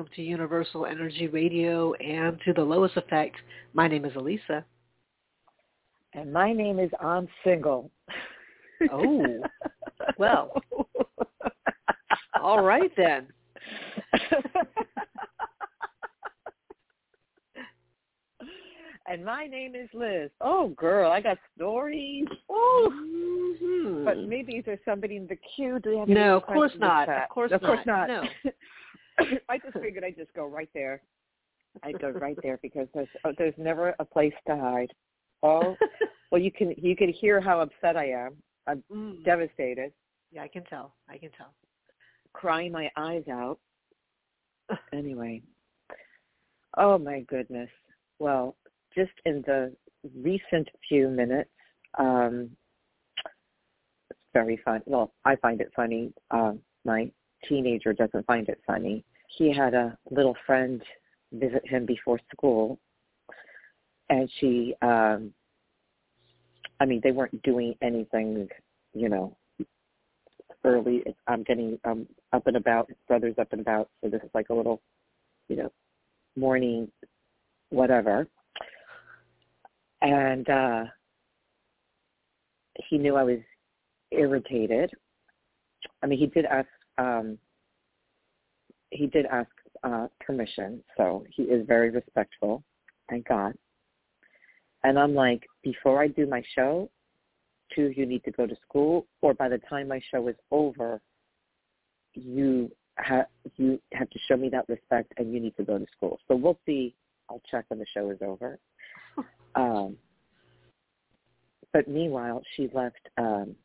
[0.00, 2.92] Welcome to Universal Energy Radio and to the L.O.I.S.
[2.96, 3.36] Effect.
[3.74, 4.64] My name is Alyssa.
[6.14, 7.90] And my name is I'm Single.
[8.90, 9.42] Oh,
[10.16, 10.52] well.
[12.42, 13.26] All right then.
[19.06, 20.30] and my name is Liz.
[20.40, 22.24] Oh, girl, I got stories.
[22.48, 24.06] Oh, mm-hmm.
[24.06, 25.78] but maybe there's somebody in the queue.
[25.78, 27.10] Do you have no, of course not.
[27.10, 27.68] Of course, of not.
[27.68, 28.08] course not.
[28.08, 28.24] No.
[29.48, 31.02] I just figured I'd just go right there.
[31.82, 34.90] I'd go right there because there's oh, there's never a place to hide.
[35.42, 35.76] Oh,
[36.30, 38.36] well, you can you can hear how upset I am.
[38.66, 39.24] I'm Mm.
[39.24, 39.92] devastated,
[40.30, 40.94] Yeah, I can tell.
[41.08, 41.54] I can tell.
[42.32, 43.58] crying my eyes out.
[44.92, 45.42] Anyway,
[46.76, 47.70] oh my goodness.
[48.18, 48.56] Well,
[48.94, 49.74] just in the
[50.16, 51.50] recent few minutes,
[51.98, 52.50] um,
[54.10, 54.82] it's very fun.
[54.86, 56.12] Well, I find it funny.
[56.30, 57.10] Um, my
[57.48, 59.04] teenager doesn't find it funny.
[59.36, 60.82] He had a little friend
[61.32, 62.78] visit him before school,
[64.08, 65.32] and she, um,
[66.80, 68.48] I mean, they weren't doing anything,
[68.94, 69.36] you know,
[70.64, 71.04] early.
[71.26, 72.88] I'm getting um, up and about.
[72.88, 74.80] His brother's up and about, so this is like a little,
[75.48, 75.72] you know,
[76.36, 76.90] morning,
[77.70, 78.26] whatever.
[80.02, 80.84] And uh,
[82.88, 83.38] he knew I was
[84.10, 84.90] irritated.
[86.02, 86.68] I mean, he did ask.
[87.00, 87.38] Um,
[88.90, 89.48] he did ask
[89.82, 92.62] uh, permission, so he is very respectful.
[93.08, 93.54] Thank God.
[94.84, 96.90] And I'm like, before I do my show,
[97.74, 100.36] two of you need to go to school, or by the time my show is
[100.50, 101.00] over,
[102.14, 105.86] you have you have to show me that respect, and you need to go to
[105.96, 106.18] school.
[106.28, 106.94] So we'll see.
[107.30, 108.58] I'll check when the show is over.
[109.56, 109.96] Um,
[111.72, 113.56] but meanwhile, she left um,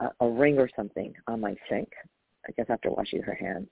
[0.00, 1.88] a, a ring or something on my sink.
[2.48, 3.68] I guess after washing her hands.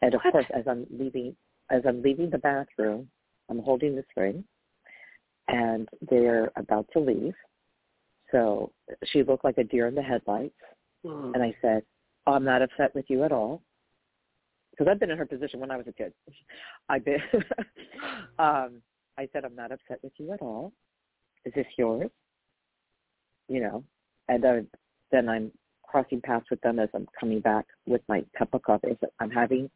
[0.00, 0.32] And of What?
[0.32, 1.36] course, as I'm leaving,
[1.70, 3.08] as I'm leaving the bathroom,
[3.48, 4.44] I'm holding this ring,
[5.48, 7.34] and they're about to leave.
[8.30, 8.72] So
[9.04, 10.54] she looked like a deer in the headlights,
[11.04, 11.34] Mm.
[11.34, 11.84] and I said,
[12.26, 13.60] oh, "I'm not upset with you at all."
[14.70, 16.14] Because I've been in her position when I was a kid.
[16.88, 17.20] I've been.
[18.38, 18.80] um,
[19.18, 20.72] I said, "I'm not upset with you at all.
[21.44, 22.10] Is this yours?"
[23.48, 23.84] You know,
[24.28, 24.60] and uh,
[25.12, 25.52] then I'm
[25.86, 28.96] crossing paths with them as I'm coming back with my cup of coffee.
[29.20, 29.70] I'm having.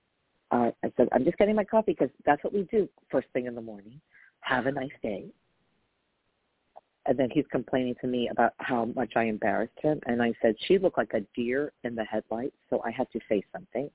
[0.51, 3.47] Uh, I said, I'm just getting my coffee because that's what we do first thing
[3.47, 4.01] in the morning.
[4.41, 5.27] Have a nice day.
[7.07, 10.01] And then he's complaining to me about how much I embarrassed him.
[10.07, 13.21] And I said, she looked like a deer in the headlights, so I had to
[13.29, 13.91] say something.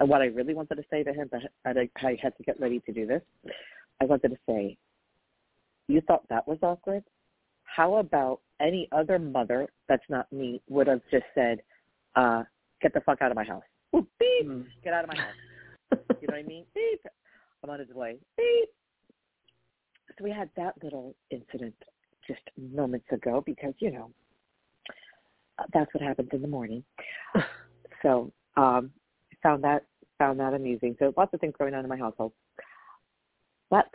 [0.00, 2.60] And what I really wanted to say to him, but I I had to get
[2.60, 3.22] ready to do this,
[4.00, 4.76] I wanted to say,
[5.88, 7.04] you thought that was awkward?
[7.74, 11.62] How about any other mother that's not me would have just said,
[12.16, 12.42] uh,
[12.80, 13.62] get the fuck out of my house.
[13.94, 14.66] Ooh, beep, Mm.
[14.84, 15.34] get out of my house.
[16.20, 16.64] You know what I mean?
[16.74, 17.04] Beep.
[17.62, 18.16] I'm on a delay.
[18.36, 18.68] Beep.
[20.16, 21.74] So we had that little incident
[22.26, 24.10] just moments ago because, you know,
[25.58, 26.84] uh, that's what happens in the morning.
[28.02, 28.90] so um
[29.42, 29.84] found that
[30.18, 30.94] found that amusing.
[30.98, 32.32] So lots of things going on in my household.
[33.68, 33.90] But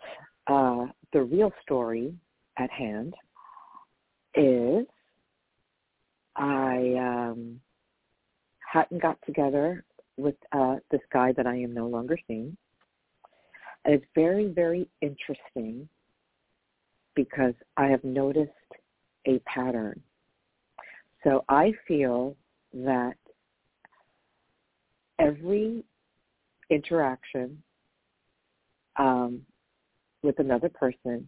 [0.48, 2.14] uh the real story
[2.58, 3.14] at hand
[4.36, 4.86] is
[6.36, 7.60] I um
[8.60, 9.84] hadn't got together
[10.18, 12.56] with uh this guy that I am no longer seeing.
[13.86, 15.88] And it's very, very interesting
[17.16, 18.52] because I have noticed
[19.26, 20.02] a pattern.
[21.24, 22.36] So I feel
[22.74, 23.16] that
[25.20, 25.84] every
[26.70, 27.62] interaction
[28.97, 29.41] um,
[30.22, 31.28] with another person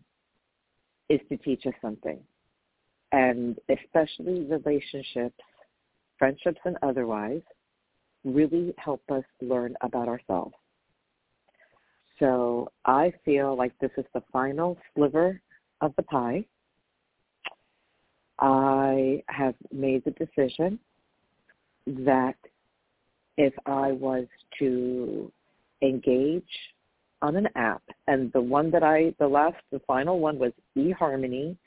[1.09, 2.19] is to teach us something.
[3.11, 5.39] And especially relationships,
[6.17, 7.41] friendships and otherwise,
[8.23, 10.53] really help us learn about ourselves.
[12.19, 15.41] So I feel like this is the final sliver
[15.81, 16.45] of the pie.
[18.39, 20.79] I have made the decision
[21.87, 22.35] that
[23.37, 24.25] if I was
[24.59, 25.31] to
[25.81, 26.43] engage
[27.21, 31.57] on an app, and the one that I, the last, the final one was eHarmony,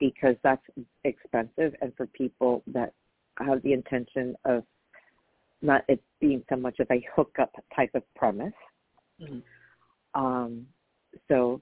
[0.00, 0.64] because that's
[1.04, 2.92] expensive, and for people that
[3.38, 4.64] have the intention of
[5.62, 8.54] not it being so much of a hookup type of premise.
[9.20, 9.42] Mhm.
[10.14, 10.66] Um,
[11.28, 11.60] so,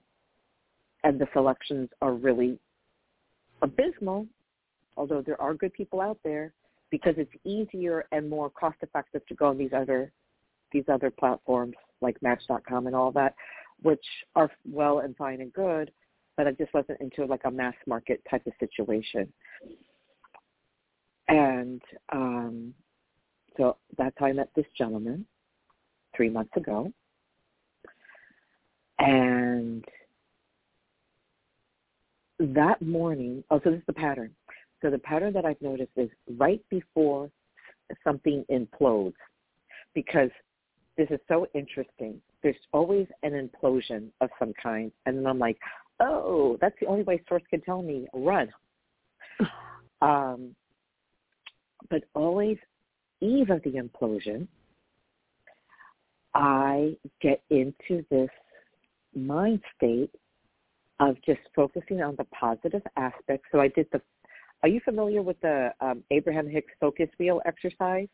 [1.05, 2.59] and the selections are really
[3.61, 4.29] abysmal,
[4.97, 6.53] although there are good people out there
[6.91, 10.13] because it's easier and more cost effective to go on these other
[10.71, 13.35] these other platforms like Match.com and all that,
[13.83, 14.05] which
[14.37, 15.91] are well and fine and good,
[16.39, 19.31] but I just wasn't into like a mass market type of situation.
[21.27, 22.73] And um,
[23.57, 25.27] so that's how I met this gentleman.
[26.17, 26.93] three months ago.
[28.99, 29.85] And
[32.41, 34.35] that morning, oh, so this is the pattern.
[34.83, 37.31] So the pattern that I've noticed is right before
[38.05, 39.15] something implodes,
[39.95, 40.31] because
[40.97, 42.21] this is so interesting.
[42.43, 44.91] There's always an implosion of some kind.
[45.07, 45.59] And then I'm like,
[46.01, 48.49] oh, that's the only way source can tell me, run.
[50.03, 50.55] um,
[51.91, 52.59] but always
[53.21, 54.47] eve of the implosion,
[56.35, 58.31] I get into this
[59.15, 60.11] mind state
[61.01, 63.49] of just focusing on the positive aspects.
[63.53, 64.01] So I did the,
[64.63, 68.09] are you familiar with the um, Abraham Hicks focus wheel exercise?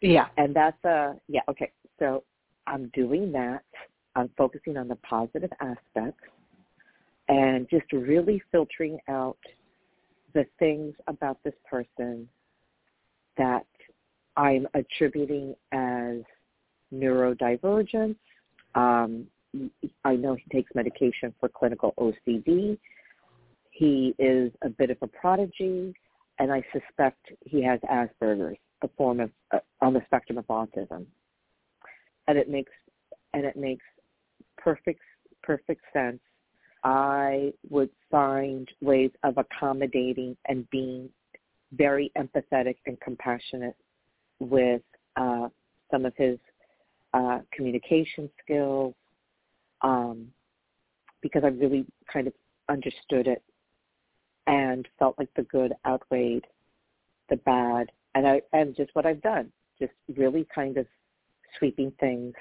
[0.00, 0.26] Yeah.
[0.36, 1.70] And that's a, yeah, okay.
[1.98, 2.24] So
[2.66, 3.62] I'm doing that.
[4.14, 6.24] I'm focusing on the positive aspects
[7.28, 9.38] and just really filtering out
[10.34, 12.28] the things about this person
[13.36, 13.66] that
[14.36, 16.18] I'm attributing as
[16.92, 18.16] neurodivergence.
[18.74, 19.26] Um,
[20.04, 22.78] I know he takes medication for clinical OCD.
[23.70, 25.94] He is a bit of a prodigy,
[26.38, 31.06] and I suspect he has Asperger's, a form of uh, on the spectrum of autism.
[32.28, 32.72] And it makes
[33.34, 33.84] and it makes
[34.56, 35.00] perfect
[35.42, 36.20] perfect sense.
[36.84, 41.08] I would find ways of accommodating and being
[41.72, 43.76] very empathetic and compassionate
[44.40, 44.82] with
[45.16, 45.48] uh,
[45.90, 46.38] some of his
[47.14, 48.94] uh, communication skills,
[49.82, 50.28] um,
[51.20, 52.32] because I really kind of
[52.68, 53.42] understood it
[54.46, 56.46] and felt like the good outweighed
[57.30, 60.86] the bad, and I and just what I've done, just really kind of
[61.58, 62.34] sweeping things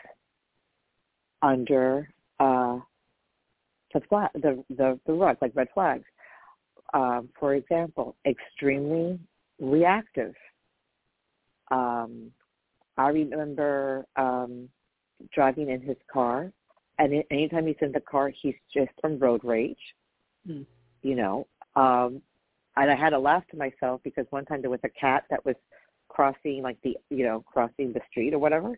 [1.41, 2.09] under
[2.39, 2.79] uh,
[3.93, 6.05] the, flag, the the the rug, like red flags.
[6.93, 9.19] Um, for example, extremely
[9.59, 10.33] reactive.
[11.69, 12.31] Um,
[12.97, 14.67] I remember um,
[15.33, 16.51] driving in his car,
[16.99, 19.77] and anytime he's in the car, he's just from road rage.
[20.47, 20.65] Mm.
[21.01, 22.21] You know, um,
[22.75, 25.43] and I had to laugh to myself because one time there was a cat that
[25.45, 25.55] was
[26.09, 28.77] crossing like the you know crossing the street or whatever,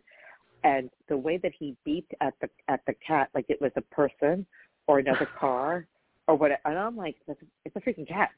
[0.62, 3.82] and the way that he beeped at the at the cat like it was a
[3.94, 4.46] person
[4.86, 5.86] or another car
[6.26, 8.30] or what, and I'm like, it's a freaking cat,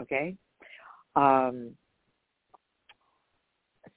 [0.00, 0.36] okay?
[1.14, 1.72] Um,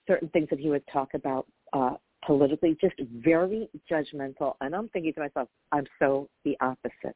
[0.07, 1.95] certain things that he would talk about uh,
[2.25, 4.55] politically, just very judgmental.
[4.61, 7.15] And I'm thinking to myself, I'm so the opposite.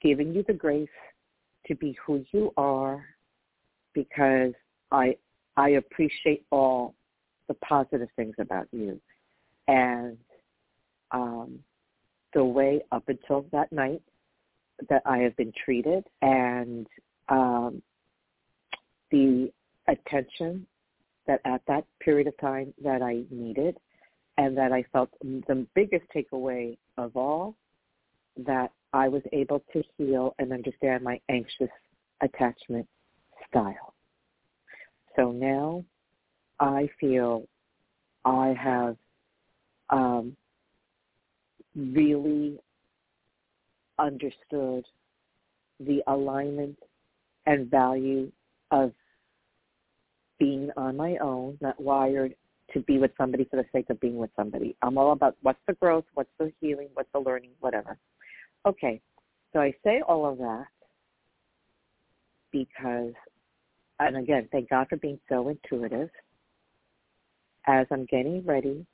[0.00, 0.88] Giving you the grace
[1.66, 3.04] to be who you are
[3.94, 4.52] because
[4.90, 5.16] I
[5.56, 6.94] I appreciate all
[7.48, 8.98] the positive things about you.
[9.68, 10.16] And
[11.10, 11.58] um,
[12.34, 14.02] the way up until that night
[14.88, 16.86] that I have been treated and
[17.28, 17.82] um,
[19.10, 19.52] the
[19.88, 20.66] attention
[21.26, 23.76] that at that period of time that I needed
[24.38, 27.54] and that I felt the biggest takeaway of all
[28.46, 31.70] that I was able to heal and understand my anxious
[32.22, 32.88] attachment
[33.48, 33.94] style.
[35.16, 35.84] So now
[36.60, 37.46] I feel
[38.24, 38.96] I have
[39.90, 40.36] um,
[41.74, 42.58] really
[43.98, 44.84] understood
[45.80, 46.78] the alignment
[47.46, 48.30] and value
[48.70, 48.92] of
[50.38, 52.34] being on my own, not wired
[52.72, 54.76] to be with somebody for the sake of being with somebody.
[54.82, 57.98] I'm all about what's the growth, what's the healing, what's the learning, whatever.
[58.66, 59.00] Okay,
[59.52, 60.66] so I say all of that
[62.50, 63.12] because,
[63.98, 66.10] and again, thank God for being so intuitive.
[67.66, 68.84] As I'm getting ready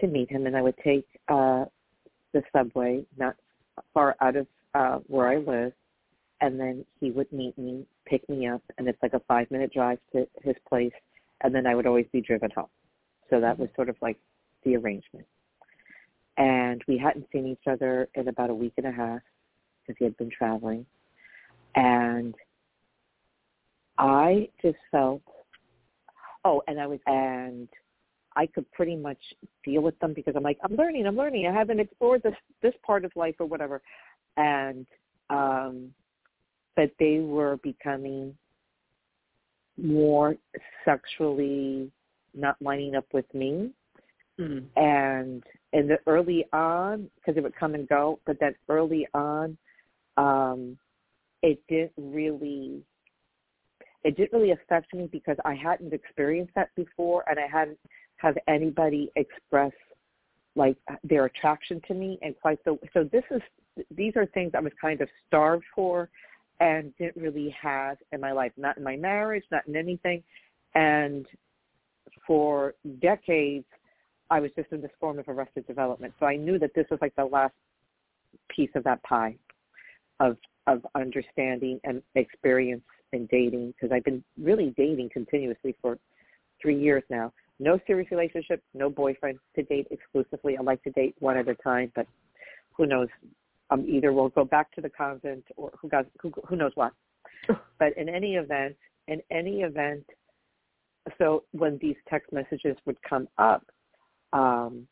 [0.00, 1.66] to meet him, and I would take uh,
[2.32, 3.36] the subway not
[3.94, 5.72] far out of uh, where I live,
[6.40, 9.72] and then he would meet me, pick me up, and it's like a five minute
[9.72, 10.92] drive to his place,
[11.42, 12.68] and then I would always be driven home.
[13.30, 14.18] So that was sort of like
[14.64, 15.26] the arrangement.
[16.36, 19.20] And we hadn't seen each other in about a week and a half
[19.82, 20.86] because he had been traveling.
[21.74, 22.34] And
[23.98, 25.22] I just felt,
[26.44, 27.68] oh, and I was, and
[28.38, 29.18] I could pretty much
[29.64, 31.46] deal with them because I'm like, I'm learning, I'm learning.
[31.46, 33.82] I haven't explored this this part of life or whatever.
[34.36, 34.86] And
[35.28, 35.92] um
[36.76, 38.34] but they were becoming
[39.76, 40.36] more
[40.84, 41.90] sexually
[42.32, 43.70] not lining up with me.
[44.38, 44.66] Mm.
[44.76, 45.42] And
[45.72, 49.58] in the early on, because it would come and go, but then early on,
[50.16, 50.78] um,
[51.42, 52.82] it didn't really
[54.04, 57.78] it didn't really affect me because I hadn't experienced that before and I hadn't
[58.18, 59.72] have anybody express
[60.54, 63.40] like their attraction to me and quite so so this is
[63.90, 66.08] these are things I was kind of starved for
[66.60, 70.22] and didn't really have in my life, not in my marriage, not in anything.
[70.74, 71.26] And
[72.26, 73.64] for decades
[74.30, 76.12] I was just in this form of arrested development.
[76.20, 77.54] So I knew that this was like the last
[78.54, 79.36] piece of that pie
[80.20, 82.82] of of understanding and experience
[83.12, 85.98] in dating because I've been really dating continuously for
[86.60, 87.32] three years now.
[87.60, 90.56] No serious relationship, no boyfriend to date exclusively.
[90.56, 92.06] I like to date one at a time, but
[92.76, 93.08] who knows?
[93.70, 96.92] Um, either we'll go back to the convent or who got who, who knows what.
[97.78, 98.76] but in any event,
[99.08, 100.04] in any event,
[101.18, 103.66] so when these text messages would come up,
[104.32, 104.86] um,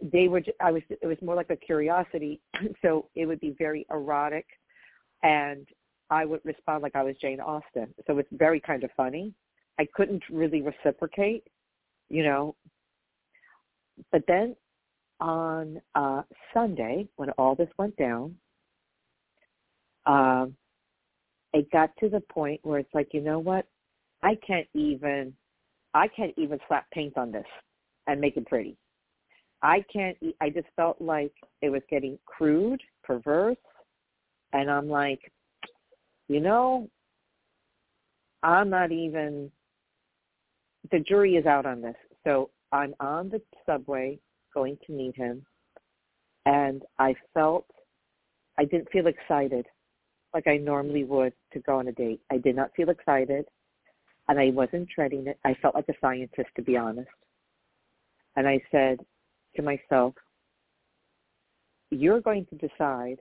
[0.00, 0.42] they were.
[0.60, 0.82] I was.
[0.88, 2.40] It was more like a curiosity.
[2.80, 4.46] So it would be very erotic,
[5.22, 5.66] and
[6.10, 7.92] I would respond like I was Jane Austen.
[8.06, 9.32] So it's very kind of funny.
[9.78, 11.44] I couldn't really reciprocate,
[12.08, 12.54] you know.
[14.10, 14.56] But then
[15.20, 18.34] on uh, Sunday, when all this went down,
[20.06, 20.56] um,
[21.52, 23.66] it got to the point where it's like, you know what?
[24.22, 25.32] I can't even,
[25.94, 27.46] I can't even slap paint on this
[28.06, 28.76] and make it pretty.
[29.62, 30.16] I can't.
[30.40, 33.56] I just felt like it was getting crude, perverse,
[34.52, 35.20] and I'm like,
[36.28, 36.88] you know,
[38.42, 39.50] I'm not even.
[40.90, 44.18] The jury is out on this, so I'm on the subway
[44.52, 45.44] going to meet him,
[46.44, 47.66] and I felt
[48.58, 49.66] I didn't feel excited
[50.34, 52.20] like I normally would to go on a date.
[52.30, 53.46] I did not feel excited,
[54.28, 55.38] and I wasn't treading it.
[55.44, 57.08] I felt like a scientist, to be honest.
[58.36, 59.00] And I said
[59.56, 60.14] to myself,
[61.90, 63.18] you're going to decide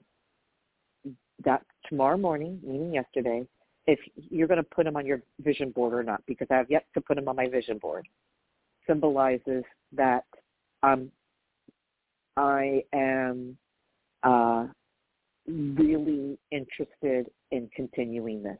[1.44, 3.46] that tomorrow morning, meaning yesterday,
[3.88, 6.70] if you're going to put them on your vision board or not, because I have
[6.70, 8.08] yet to put them on my vision board,
[8.88, 10.26] symbolizes that
[10.84, 11.12] um,
[12.38, 13.58] I am
[14.24, 14.68] uh,
[15.48, 18.58] really interested in continuing this.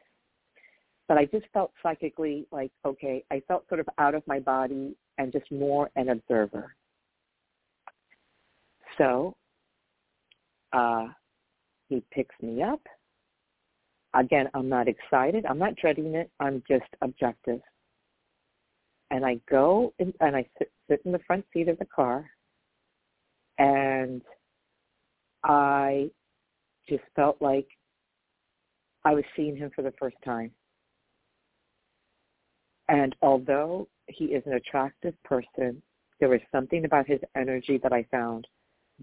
[1.08, 4.96] But I just felt psychically like, okay, I felt sort of out of my body
[5.18, 6.74] and just more an observer.
[8.98, 9.34] So
[10.72, 11.08] uh,
[11.88, 12.80] he picks me up.
[14.14, 15.46] Again, I'm not excited.
[15.46, 16.30] I'm not dreading it.
[16.38, 17.60] I'm just objective.
[19.10, 22.30] And I go in, and I sit, sit in the front seat of the car,
[23.58, 24.22] and
[25.44, 26.10] I
[26.88, 27.66] just felt like
[29.04, 30.50] I was seeing him for the first time.
[32.88, 35.82] And although he is an attractive person,
[36.20, 38.46] there was something about his energy that I found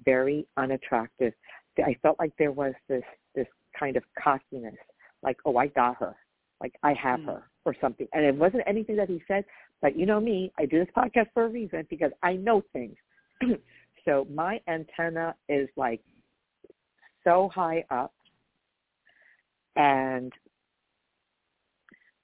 [0.06, 1.34] very unattractive.
[1.78, 3.04] I felt like there was this
[3.36, 3.48] this
[3.78, 4.76] kind of cockiness,
[5.24, 6.16] like, oh, I got her,
[6.62, 7.28] like I have mm.
[7.28, 8.08] her, or something.
[8.14, 9.46] And it wasn't anything that he said,
[9.82, 12.96] but you know me, I do this podcast for a reason because I know things.
[14.06, 16.02] so my antenna is like
[17.24, 18.14] so high up,
[19.76, 20.32] and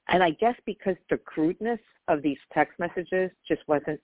[0.10, 4.00] and I guess because the crudeness of these text messages just wasn't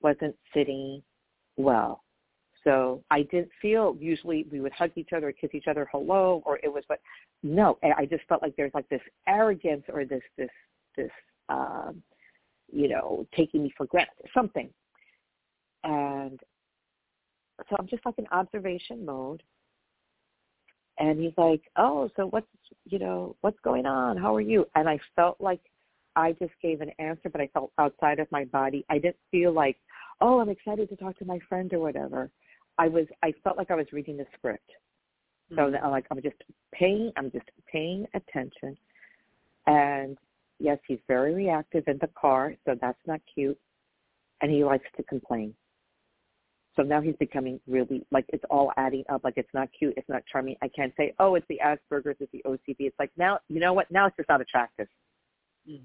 [0.00, 1.02] wasn't sitting
[1.56, 2.02] well.
[2.68, 6.58] So I didn't feel usually we would hug each other, kiss each other, hello, or
[6.62, 7.00] it was but
[7.42, 10.50] no, I just felt like there's like this arrogance or this this
[10.94, 11.10] this
[11.48, 12.02] um,
[12.70, 14.68] you know taking me for granted something,
[15.84, 16.38] and
[17.70, 19.42] so I'm just like in observation mode.
[20.98, 22.46] And he's like, "Oh, so what's
[22.84, 24.18] you know what's going on?
[24.18, 25.60] How are you?" And I felt like
[26.16, 28.84] I just gave an answer, but I felt outside of my body.
[28.90, 29.78] I didn't feel like,
[30.20, 32.30] "Oh, I'm excited to talk to my friend" or whatever.
[32.78, 34.70] I was I felt like I was reading the script.
[35.50, 35.84] So mm-hmm.
[35.84, 36.36] I'm like I'm just
[36.72, 38.76] paying I'm just paying attention.
[39.66, 40.16] And
[40.58, 43.58] yes, he's very reactive in the car, so that's not cute.
[44.40, 45.54] And he likes to complain.
[46.76, 49.24] So now he's becoming really like it's all adding up.
[49.24, 50.56] Like it's not cute, it's not charming.
[50.62, 52.76] I can't say, oh, it's the Asperger's, it's the OCD.
[52.86, 53.90] It's like now, you know what?
[53.90, 54.86] Now it's just not attractive.
[55.68, 55.80] Mm.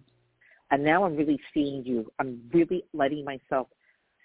[0.70, 2.12] And now I'm really seeing you.
[2.20, 3.68] I'm really letting myself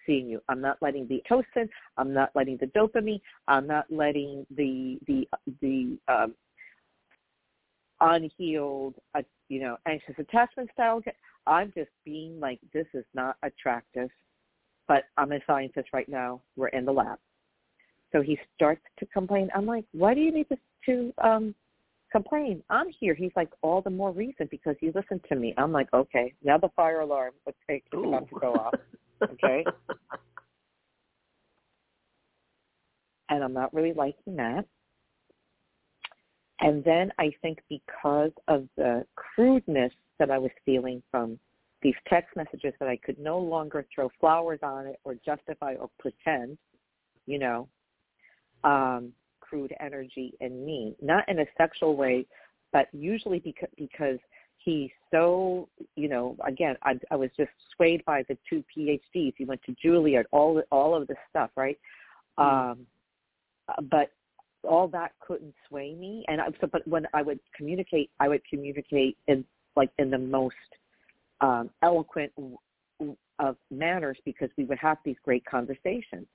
[0.09, 0.41] seeing you.
[0.49, 1.69] I'm not letting the oxytocin.
[1.97, 3.21] I'm not letting the dopamine.
[3.47, 5.29] I'm not letting the the
[5.61, 6.35] the um,
[8.01, 11.01] unhealed, uh, you know, anxious attachment style.
[11.47, 14.11] I'm just being like, this is not attractive,
[14.87, 16.41] but I'm a scientist right now.
[16.57, 17.19] We're in the lab.
[18.13, 19.51] So he starts to complain.
[19.55, 21.55] I'm like, why do you need to, to um,
[22.11, 22.63] complain?
[22.71, 23.15] I'm here.
[23.15, 25.55] He's like, all the more reason because you listened to me.
[25.59, 27.55] I'm like, okay, now the fire alarm is
[27.93, 28.75] about to go off.
[29.23, 29.65] Okay.
[33.29, 34.65] and I'm not really liking that.
[36.61, 41.39] And then I think because of the crudeness that I was feeling from
[41.83, 45.89] these text messages that I could no longer throw flowers on it or justify or
[46.01, 46.59] pretend,
[47.27, 47.69] you know,
[48.65, 52.27] um, crude energy in me, not in a sexual way,
[52.73, 54.19] but usually because, because
[54.59, 59.35] he's so you know again I, I was just swayed by the two PhDs.
[59.37, 61.79] He went to Juilliard, all all of this stuff, right?
[62.39, 62.73] Mm.
[62.73, 62.87] Um,
[63.91, 64.11] but
[64.65, 66.25] all that couldn't sway me.
[66.29, 69.45] And I, so, but when I would communicate, I would communicate in
[69.77, 70.55] like in the most
[71.41, 72.33] um, eloquent
[73.39, 76.27] of manners because we would have these great conversations.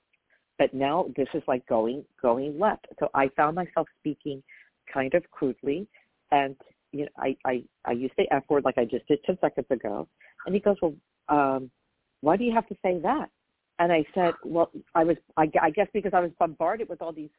[0.58, 2.86] But now this is like going going left.
[2.98, 4.42] So I found myself speaking
[4.92, 5.86] kind of crudely,
[6.30, 6.56] and
[6.94, 9.66] you know I I I used the f word like I just did ten seconds
[9.70, 10.08] ago.
[10.46, 10.94] And he goes, well,
[11.28, 11.70] um,
[12.20, 13.28] why do you have to say that?
[13.78, 17.12] And I said, well, I was I, I guess because I was bombarded with all
[17.12, 17.34] these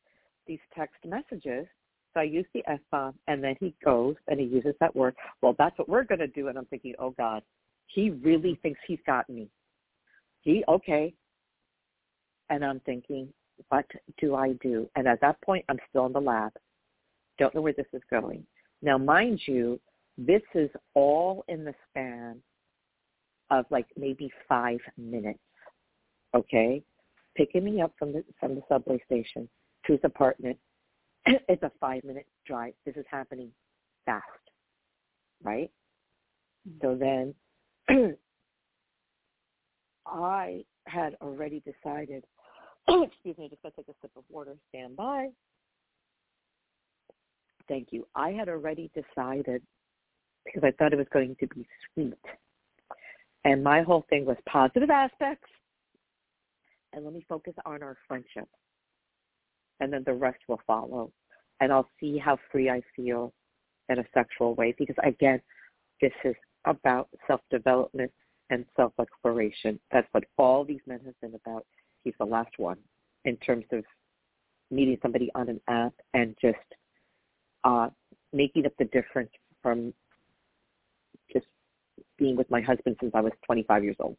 [0.46, 1.66] these text messages.
[2.14, 5.16] So I used the F bomb, and then he goes and he uses that word.
[5.42, 6.48] Well, that's what we're going to do.
[6.50, 7.42] And I'm thinking, oh God,
[7.88, 9.48] he really thinks he's got me.
[10.42, 11.14] He okay.
[12.50, 13.30] And I'm thinking,
[13.70, 13.86] what
[14.22, 14.90] do I do?
[14.96, 16.52] And at that point, I'm still in the lab.
[17.38, 18.46] Don't know where this is going.
[18.82, 19.80] Now, mind you,
[20.18, 22.42] this is all in the span
[23.52, 25.40] of like maybe five minutes.
[26.34, 26.84] Okay,
[27.36, 29.48] picking me up from the from the subway station,
[29.86, 30.58] to his apartment.
[31.26, 32.74] it's a five minute drive.
[32.86, 33.52] This is happening
[34.06, 34.24] fast,
[35.44, 35.72] right?
[36.68, 36.80] Mm-hmm.
[36.82, 37.34] So then
[40.08, 42.24] I had already decided,
[42.88, 45.30] excuse me, just going to take a sip of water, stand by.
[47.68, 48.08] Thank you.
[48.16, 49.62] I had already decided
[50.46, 52.14] because I thought it was going to be sweet.
[53.44, 55.50] And my whole thing was positive aspects.
[56.94, 58.48] And let me focus on our friendship
[59.80, 61.12] and then the rest will follow.
[61.60, 63.34] And I'll see how free I feel
[63.90, 65.42] in a sexual way because again,
[66.02, 68.12] this is about self-development
[68.50, 69.80] and self-exploration.
[69.92, 71.66] That's what all these men have been about.
[72.04, 72.78] He's the last one
[73.26, 73.84] in terms of
[74.72, 76.58] meeting somebody on an app and just
[77.66, 77.90] uh,
[78.32, 79.94] making up the difference from
[81.34, 81.48] just
[82.18, 84.16] being with my husband since I was 25 years old.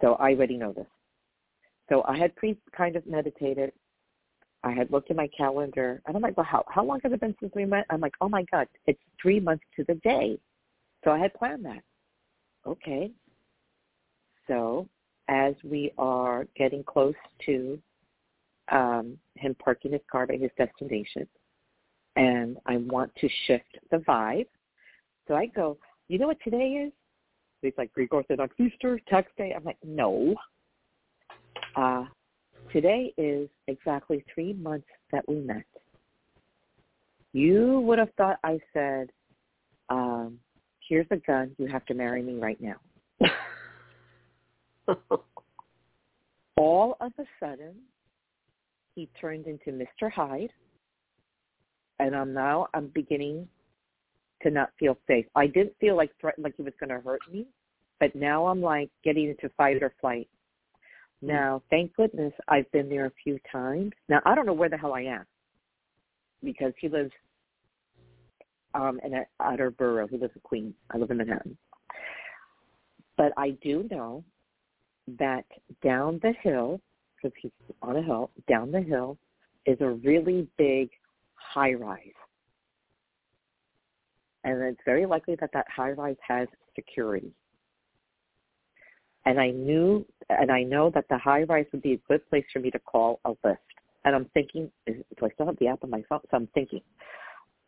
[0.00, 0.86] So I already know this.
[1.88, 3.72] So I had pre kind of meditated.
[4.64, 7.20] I had looked at my calendar, and I'm like, well, how how long has it
[7.20, 7.86] been since we met?
[7.90, 10.38] I'm like, oh my god, it's three months to the day.
[11.04, 11.82] So I had planned that.
[12.66, 13.12] Okay.
[14.48, 14.88] So
[15.28, 17.14] as we are getting close
[17.46, 17.80] to
[18.72, 21.28] um, him parking his car by his destination,
[22.16, 24.46] and I want to shift the vibe,
[25.28, 25.76] so I go,
[26.08, 26.92] you know what today is?
[27.62, 29.52] He's like Greek Orthodox Easter, tax day.
[29.56, 30.34] I'm like, no,
[31.74, 32.04] uh,
[32.72, 35.64] today is exactly three months that we met.
[37.32, 39.10] You would have thought I said,
[39.88, 40.38] um,
[40.88, 42.76] here's a gun, you have to marry me right now.
[46.56, 47.74] All of a sudden,
[48.94, 50.10] he turned into Mr.
[50.10, 50.50] Hyde,
[51.98, 53.48] and I'm now I'm beginning
[54.42, 55.26] to not feel safe.
[55.34, 57.46] I didn't feel like threatened, like he was going to hurt me,
[58.00, 60.28] but now I'm like getting into fight or flight.
[61.22, 63.92] Now, thank goodness I've been there a few times.
[64.08, 65.24] Now, I don't know where the hell I am
[66.44, 67.12] because he lives
[68.74, 70.06] um, in an outer borough.
[70.06, 70.74] He lives in Queens.
[70.90, 71.56] I live in Manhattan.
[73.16, 74.22] But I do know
[75.18, 75.46] that
[75.82, 76.80] down the hill,
[77.16, 79.16] because he's on a hill, down the hill
[79.64, 80.90] is a really big
[81.54, 82.00] high rise.
[84.44, 87.32] And it's very likely that that high rise has security
[89.26, 92.44] and I knew and I know that the high rise would be a good place
[92.52, 93.56] for me to call a Lyft.
[94.04, 96.20] And I'm thinking, do I still have the app on my phone?
[96.30, 96.80] So I'm thinking,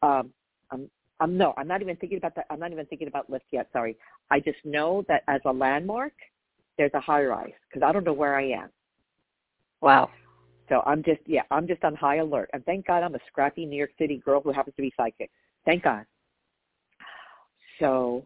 [0.02, 0.30] um,
[0.70, 0.88] I'm,
[1.20, 2.46] I'm no, I'm not even thinking about that.
[2.48, 3.68] I'm not even thinking about Lyft yet.
[3.72, 3.96] Sorry,
[4.30, 6.12] I just know that as a landmark,
[6.78, 8.68] there's a high rise because I don't know where I am.
[9.80, 10.10] Wow.
[10.68, 12.50] So I'm just yeah, I'm just on high alert.
[12.52, 15.30] And thank God I'm a scrappy New York City girl who happens to be psychic.
[15.64, 16.04] Thank God.
[17.80, 18.24] So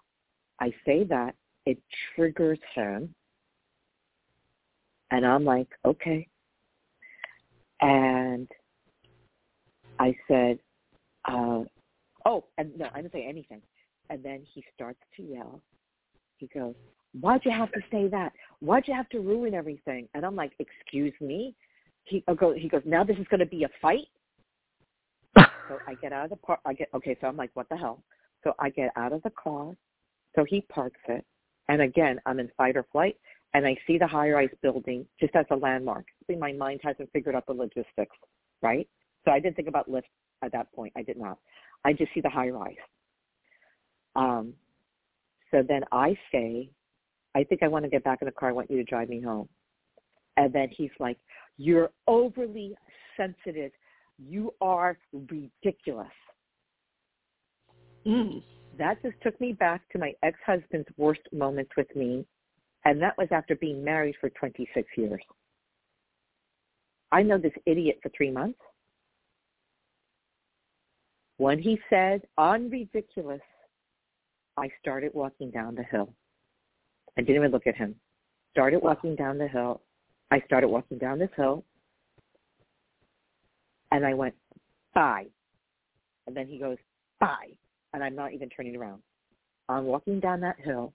[0.61, 1.35] I say that
[1.67, 1.79] it
[2.15, 3.15] triggers him
[5.11, 6.27] and I'm like, okay.
[7.81, 8.49] And
[9.99, 10.59] I said,
[11.27, 11.63] uh,
[12.25, 13.61] oh, and no, I didn't say anything.
[14.11, 15.61] And then he starts to yell.
[16.39, 16.75] He goes,
[17.21, 18.33] why'd you have to say that?
[18.61, 20.09] Why'd you have to ruin everything?
[20.15, 21.55] And I'm like, excuse me?
[22.05, 24.09] He goes, he goes, now this is going to be a fight?
[25.37, 26.59] so I get out of the car.
[26.65, 28.03] I get, okay, so I'm like, what the hell?
[28.45, 29.77] So I get out of the car.
[30.35, 31.25] So he parks it.
[31.69, 33.17] And again, I'm in fight or flight
[33.55, 36.07] and I see the high-rise building just as a landmark.
[36.27, 38.17] See, my mind hasn't figured out the logistics,
[38.63, 38.89] right?
[39.25, 40.03] So I didn't think about Lyft
[40.43, 40.93] at that point.
[40.97, 41.39] I did not.
[41.85, 42.77] I just see the high-rise.
[44.17, 44.55] Um,
[45.51, 46.71] so then I say,
[47.35, 48.49] I think I want to get back in the car.
[48.49, 49.49] I want you to drive me home.
[50.37, 51.19] And then he's like,
[51.59, 52.75] you're overly
[53.17, 53.73] sensitive.
[54.19, 56.09] You are ridiculous.
[58.07, 58.43] Mm.
[58.79, 62.27] that just took me back to my ex-husband's worst moments with me,
[62.85, 65.23] and that was after being married for 26 years.
[67.13, 68.59] I know this idiot for three months.
[71.37, 73.41] When he said, on ridiculous,
[74.57, 76.13] I started walking down the hill.
[77.17, 77.95] I didn't even look at him.
[78.53, 79.83] Started walking down the hill.
[80.33, 81.65] I started walking down this hill.
[83.93, 84.35] And I went,
[84.95, 85.27] bye.
[86.27, 86.79] And then he goes,
[87.21, 87.51] bye
[87.93, 89.03] and I'm not even turning around.
[89.69, 90.93] I'm walking down that hill,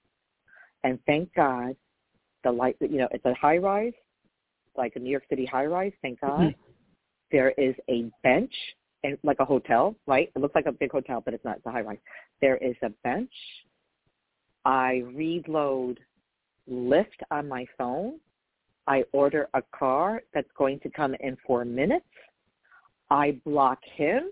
[0.83, 1.75] and thank God,
[2.43, 2.75] the light.
[2.79, 3.93] You know, it's a high rise,
[4.75, 5.93] like a New York City high rise.
[6.01, 6.61] Thank God, mm-hmm.
[7.31, 8.53] there is a bench
[9.03, 10.31] and like a hotel, right?
[10.35, 11.57] It looks like a big hotel, but it's not.
[11.57, 11.99] It's a high rise.
[12.41, 13.31] There is a bench.
[14.65, 15.99] I reload
[16.69, 18.19] Lyft on my phone.
[18.87, 22.05] I order a car that's going to come in four minutes.
[23.09, 24.31] I block him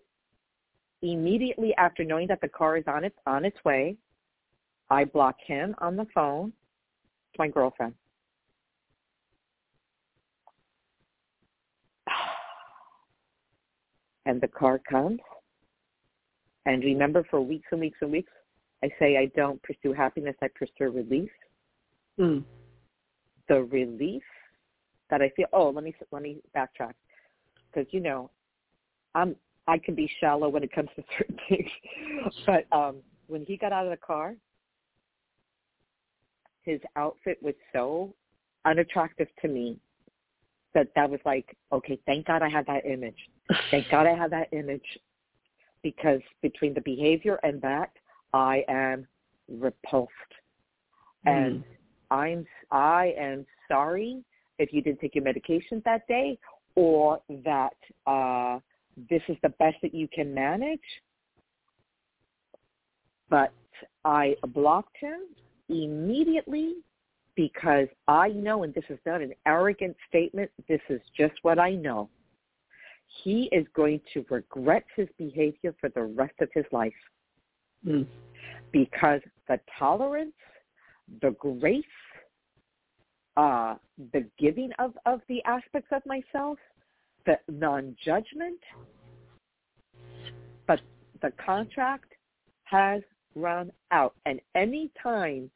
[1.01, 3.95] immediately after knowing that the car is on its on its way,
[4.89, 6.51] I block him on the phone
[7.33, 7.93] to my girlfriend.
[14.27, 15.19] And the car comes.
[16.65, 18.31] And remember for weeks and weeks and weeks,
[18.83, 21.29] I say I don't pursue happiness, I pursue relief.
[22.19, 22.43] Mm.
[23.47, 24.23] The relief
[25.09, 25.47] that I feel.
[25.53, 26.93] Oh, let me let me backtrack
[27.71, 28.29] because you know,
[29.13, 29.35] I'm
[29.67, 31.69] I can be shallow when it comes to certain things.
[32.45, 34.35] but um when he got out of the car,
[36.63, 38.13] his outfit was so
[38.65, 39.79] unattractive to me
[40.73, 43.17] that that was like, okay, thank God I had that image.
[43.71, 44.99] Thank God I had that image
[45.81, 47.91] because between the behavior and that,
[48.33, 49.07] I am
[49.47, 50.11] repulsed.
[51.25, 51.31] Mm.
[51.31, 51.63] And
[52.11, 54.23] I'm I am sorry
[54.59, 56.37] if you didn't take your medication that day
[56.75, 57.75] or that
[58.07, 58.59] uh
[59.09, 60.79] this is the best that you can manage.
[63.29, 63.51] But
[64.03, 65.21] I blocked him
[65.69, 66.75] immediately
[67.35, 71.71] because I know, and this is not an arrogant statement, this is just what I
[71.71, 72.09] know.
[73.23, 76.93] He is going to regret his behavior for the rest of his life.
[77.85, 78.07] Mm.
[78.71, 80.33] Because the tolerance,
[81.21, 81.83] the grace,
[83.75, 86.57] uh, the giving of, of the aspects of myself
[87.25, 88.59] the non-judgment,
[90.67, 90.79] but
[91.21, 92.13] the contract
[92.65, 93.01] has
[93.35, 94.13] run out.
[94.25, 95.49] And any time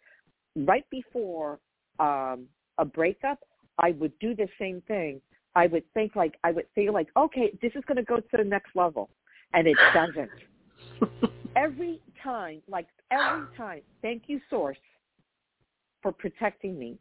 [0.55, 1.59] right before
[1.99, 3.39] um, a breakup,
[3.77, 5.21] I would do the same thing.
[5.55, 8.37] I would think like I would feel like, okay, this is going to go to
[8.37, 9.09] the next level,
[9.53, 10.29] and it doesn't.
[11.55, 14.77] every time, like every time, thank you, Source,
[16.01, 16.97] for protecting me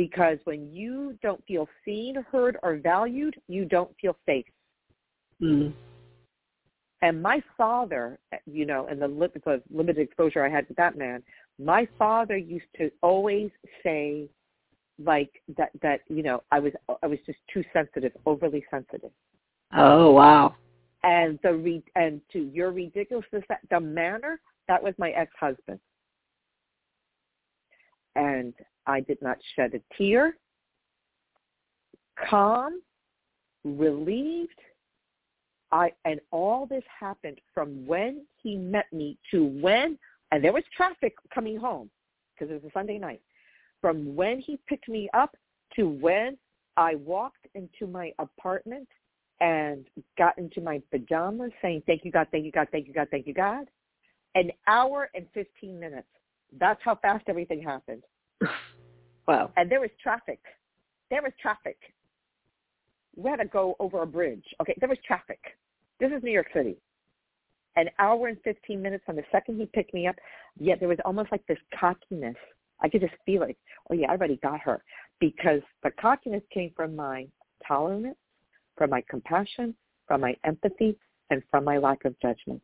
[0.00, 4.46] because when you don't feel seen, heard, or valued, you don't feel safe.
[5.42, 5.74] Mm.
[7.02, 9.08] And my father, you know, and the
[9.70, 11.22] limited exposure I had with that man,
[11.58, 13.50] my father used to always
[13.82, 14.30] say,
[15.04, 19.10] like that, that you know, I was, I was just too sensitive, overly sensitive.
[19.76, 20.54] Oh wow!
[21.02, 25.78] And the re- and to your ridiculousness, that the manner that was my ex-husband.
[28.16, 28.54] And
[28.86, 30.36] I did not shed a tear.
[32.28, 32.82] Calm,
[33.64, 34.58] relieved.
[35.72, 39.98] I and all this happened from when he met me to when
[40.32, 41.90] and there was traffic coming home
[42.34, 43.20] because it was a Sunday night.
[43.80, 45.36] From when he picked me up
[45.76, 46.36] to when
[46.76, 48.88] I walked into my apartment
[49.40, 49.86] and
[50.18, 53.26] got into my pajamas saying, thank you, God, thank you, God, thank you, God, thank
[53.26, 53.66] you, God.
[54.34, 56.06] An hour and 15 minutes.
[56.58, 58.02] That's how fast everything happened.
[59.28, 59.52] Wow.
[59.56, 60.40] And there was traffic.
[61.08, 61.76] There was traffic.
[63.14, 64.42] We had to go over a bridge.
[64.60, 65.38] Okay, there was traffic.
[66.00, 66.76] This is New York City.
[67.76, 70.16] An hour and 15 minutes from the second he picked me up,
[70.58, 72.34] yet there was almost like this cockiness.
[72.82, 73.56] I could just feel it.
[73.88, 74.82] Oh, yeah, I already got her.
[75.20, 77.28] Because the cockiness came from my
[77.66, 78.16] tolerance,
[78.76, 79.76] from my compassion,
[80.08, 80.96] from my empathy,
[81.30, 82.62] and from my lack of judgment.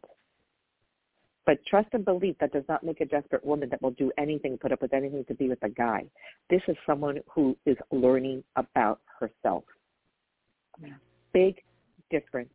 [1.46, 4.59] But trust and belief that does not make a desperate woman that will do anything,
[4.59, 6.04] put up with anything to be with a guy.
[6.50, 9.62] This is someone who is learning about herself.
[11.32, 11.62] Big
[12.11, 12.50] difference.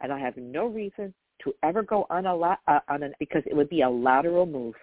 [0.00, 1.12] And I have no reason
[1.44, 4.46] to ever go on a la- uh, on an because it would be a lateral
[4.46, 4.74] move.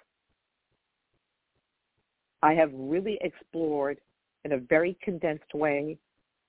[2.44, 4.00] I have really explored
[4.44, 5.98] in a very condensed way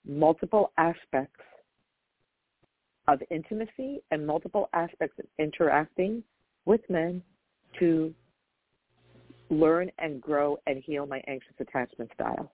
[0.07, 1.41] multiple aspects
[3.09, 6.23] of intimacy and multiple aspects of interacting
[6.65, 7.23] with men
[7.79, 8.13] to
[9.49, 12.53] learn and grow and heal my anxious attachment style.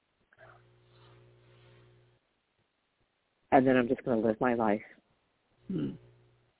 [3.51, 4.83] And then I'm just going to live my life.
[5.71, 5.91] Hmm.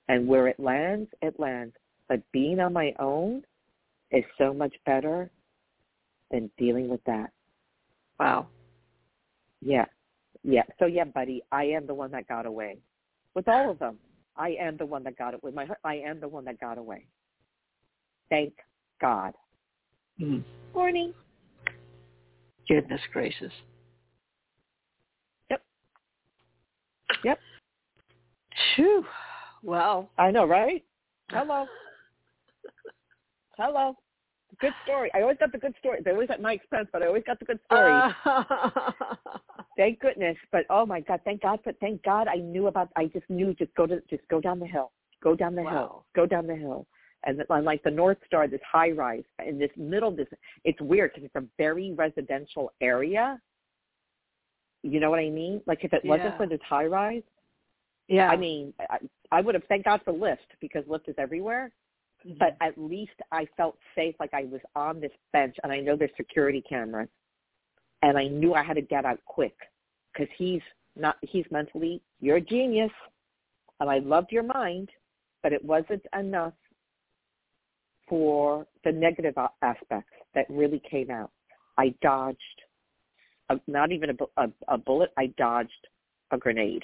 [0.09, 1.73] And where it lands, it lands.
[2.07, 3.43] But being on my own
[4.11, 5.31] is so much better
[6.29, 7.31] than dealing with that.
[8.19, 8.47] Wow.
[9.61, 9.85] Yeah.
[10.43, 10.63] Yeah.
[10.77, 12.77] So yeah, buddy, I am the one that got away.
[13.35, 13.97] With all of them.
[14.35, 16.77] I am the one that got it with my I am the one that got
[16.77, 17.05] away.
[18.29, 18.53] Thank
[18.99, 19.33] God.
[20.19, 20.43] Mm.
[20.73, 21.13] Morning.
[22.67, 23.51] Goodness gracious.
[25.49, 25.61] Yep.
[27.23, 27.39] Yep.
[28.75, 29.05] Phew.
[29.61, 30.09] Well.
[30.17, 30.83] I know, right?
[31.29, 31.65] Hello.
[33.57, 33.95] Hello.
[34.59, 35.11] Good story.
[35.13, 35.99] I always got the good story.
[36.03, 38.01] They always at my expense, but I always got the good story.
[39.77, 40.37] Thank goodness.
[40.51, 41.59] But oh my God, thank God.
[41.65, 42.89] But thank God, I knew about.
[42.95, 44.91] I just knew just go to just go down the hill.
[45.23, 45.71] Go down the Wow.
[45.71, 46.05] hill.
[46.15, 46.85] Go down the hill.
[47.25, 50.11] And like the North Star, this high rise in this middle.
[50.11, 50.27] This
[50.63, 53.39] it's weird because it's a very residential area.
[54.83, 55.61] You know what I mean?
[55.65, 57.23] Like if it wasn't for this high rise,
[58.09, 58.27] yeah.
[58.27, 58.97] I mean, I,
[59.31, 61.71] I would have thank God for Lyft because Lyft is everywhere.
[62.27, 62.37] Mhm.
[62.37, 65.95] But at least I felt safe, like I was on this bench, and I know
[65.95, 67.09] there's security cameras,
[68.03, 69.55] and I knew I had to get out quick
[70.11, 70.61] because he's
[70.95, 71.15] not.
[71.21, 72.01] He's mentally.
[72.19, 72.91] You're a genius,
[73.79, 74.89] and I loved your mind,
[75.41, 76.53] but it wasn't enough
[78.07, 81.31] for the negative aspects that really came out.
[81.77, 82.37] I dodged,
[83.49, 85.11] a, not even a, a, a bullet.
[85.17, 85.71] I dodged
[86.31, 86.83] a grenade.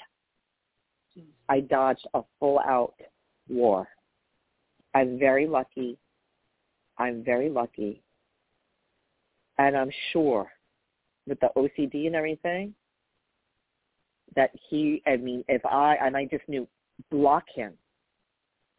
[1.48, 2.94] I dodged a full-out
[3.48, 3.86] war.
[4.94, 5.98] I'm very lucky.
[6.98, 8.00] I'm very lucky.
[9.58, 10.50] And I'm sure
[11.26, 12.74] with the OCD and everything
[14.36, 16.66] that he, I mean, if I, and I just knew,
[17.10, 17.72] block him,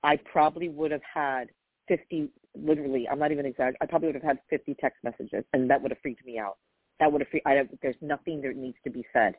[0.03, 1.49] I probably would have had
[1.87, 5.69] 50, literally, I'm not even exact, I probably would have had 50 text messages and
[5.69, 6.57] that would have freaked me out.
[6.99, 9.35] That would have, freaked, I there's nothing that needs to be said.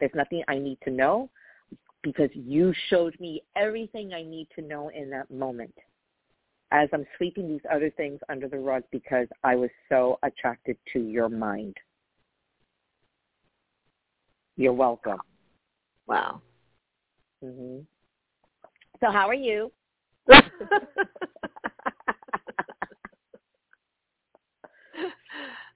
[0.00, 1.30] There's nothing I need to know
[2.02, 5.74] because you showed me everything I need to know in that moment
[6.72, 11.00] as I'm sweeping these other things under the rug because I was so attracted to
[11.00, 11.76] your mind.
[14.56, 15.20] You're welcome.
[16.06, 16.40] wow.
[17.42, 17.78] hmm
[19.00, 19.72] So how are you?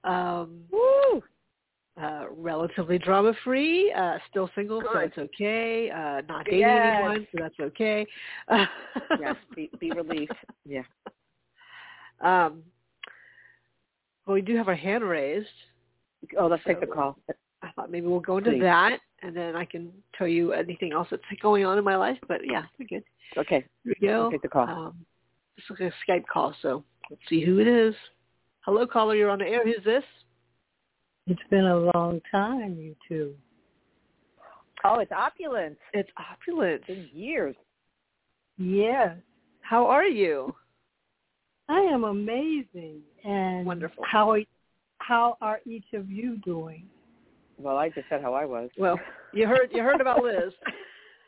[0.04, 1.22] um, Woo!
[2.00, 5.90] uh, relatively drama free, uh, still single, so it's okay.
[5.90, 6.94] Uh, not dating Yes.
[6.94, 8.06] anyone, so that's okay.
[9.18, 10.34] Yes, be, be relieved.
[10.66, 10.82] Yeah.
[12.20, 12.62] um,
[14.26, 15.48] well, we do have our hand raised.
[16.38, 17.16] Oh, let's take the call.
[17.66, 18.62] I thought maybe we'll go into Please.
[18.62, 22.18] that, and then I can tell you anything else that's going on in my life.
[22.28, 23.04] But yeah, we're good.
[23.36, 23.64] Okay.
[23.84, 24.24] Here we go.
[24.24, 24.68] I'll take the call.
[24.68, 25.06] Um,
[25.56, 27.94] this is a Skype call, so let's see who it is.
[28.60, 29.14] Hello, caller.
[29.14, 29.64] You're on the air.
[29.64, 30.04] Who's this?
[31.26, 33.34] It's been a long time, you two.
[34.84, 35.78] Oh, it's opulence.
[35.92, 36.84] It's Opulence.
[36.86, 37.56] It's been years.
[38.58, 39.16] Yes,
[39.60, 40.54] How are you?
[41.68, 43.00] I am amazing.
[43.24, 44.04] And Wonderful.
[44.10, 44.40] How are,
[44.98, 46.86] how are each of you doing?
[47.58, 48.70] Well, I just said how I was.
[48.76, 49.00] Well,
[49.32, 50.52] you heard you heard about Liz.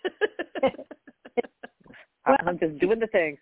[2.27, 3.39] I- I'm just doing the thing.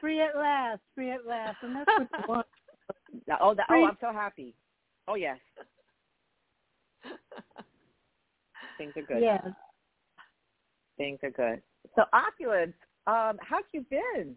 [0.00, 2.46] Free at last, free at last, and that's what you want.
[3.40, 4.54] Oh, that, oh, I'm so happy.
[5.08, 5.38] Oh, yes.
[8.78, 9.20] Things are good.
[9.22, 9.46] Yes,
[10.96, 11.60] Things are good.
[11.96, 12.72] So opulence,
[13.06, 14.34] um, how've you been?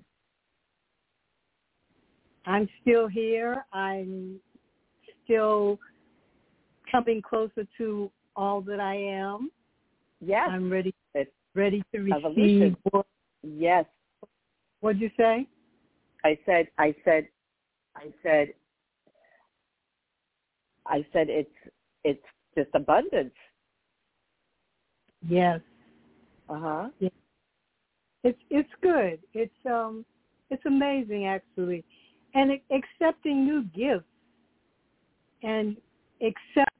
[2.46, 3.64] I'm still here.
[3.72, 4.40] I'm
[5.24, 5.80] still
[6.94, 9.52] coming closer to all that I am.
[10.22, 10.48] Yes.
[10.50, 10.94] I'm ready,
[11.56, 12.76] ready to receive.
[12.92, 13.06] What,
[13.42, 13.86] yes.
[14.80, 15.48] what'd you say?
[16.24, 17.28] I said I said
[17.98, 18.54] I said
[20.86, 21.50] I said it's
[22.04, 22.24] it's
[22.56, 23.34] just abundance.
[25.28, 25.60] Yes,
[26.50, 26.90] Uh huh.
[28.24, 29.20] it's it's good.
[29.34, 30.06] It's um,
[30.50, 31.84] it's amazing actually,
[32.34, 34.06] and accepting new gifts
[35.44, 35.78] and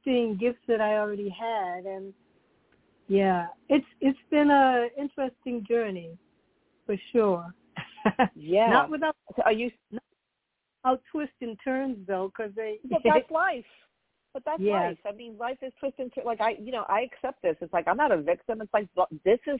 [0.04, 2.12] accepting gifts that I already had, and
[3.08, 6.16] yeah, it's it's been a interesting journey,
[6.86, 7.52] for sure.
[8.36, 8.68] Yeah.
[8.68, 9.70] Not without are you
[10.84, 12.78] out twists and turns though, because they.
[12.90, 13.64] but that's life.
[14.34, 14.98] But that's life.
[15.06, 16.12] I mean, life is twisted.
[16.14, 17.56] To, like I, you know, I accept this.
[17.62, 18.60] It's like I'm not a victim.
[18.60, 18.88] It's like
[19.24, 19.58] this is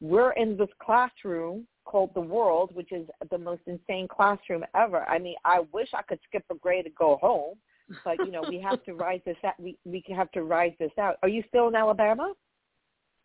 [0.00, 5.08] we're in this classroom called the world, which is the most insane classroom ever.
[5.08, 7.56] I mean, I wish I could skip a grade and go home,
[8.04, 9.54] but you know, we have to rise this out.
[9.58, 11.16] We we have to rise this out.
[11.22, 12.32] Are you still in Alabama?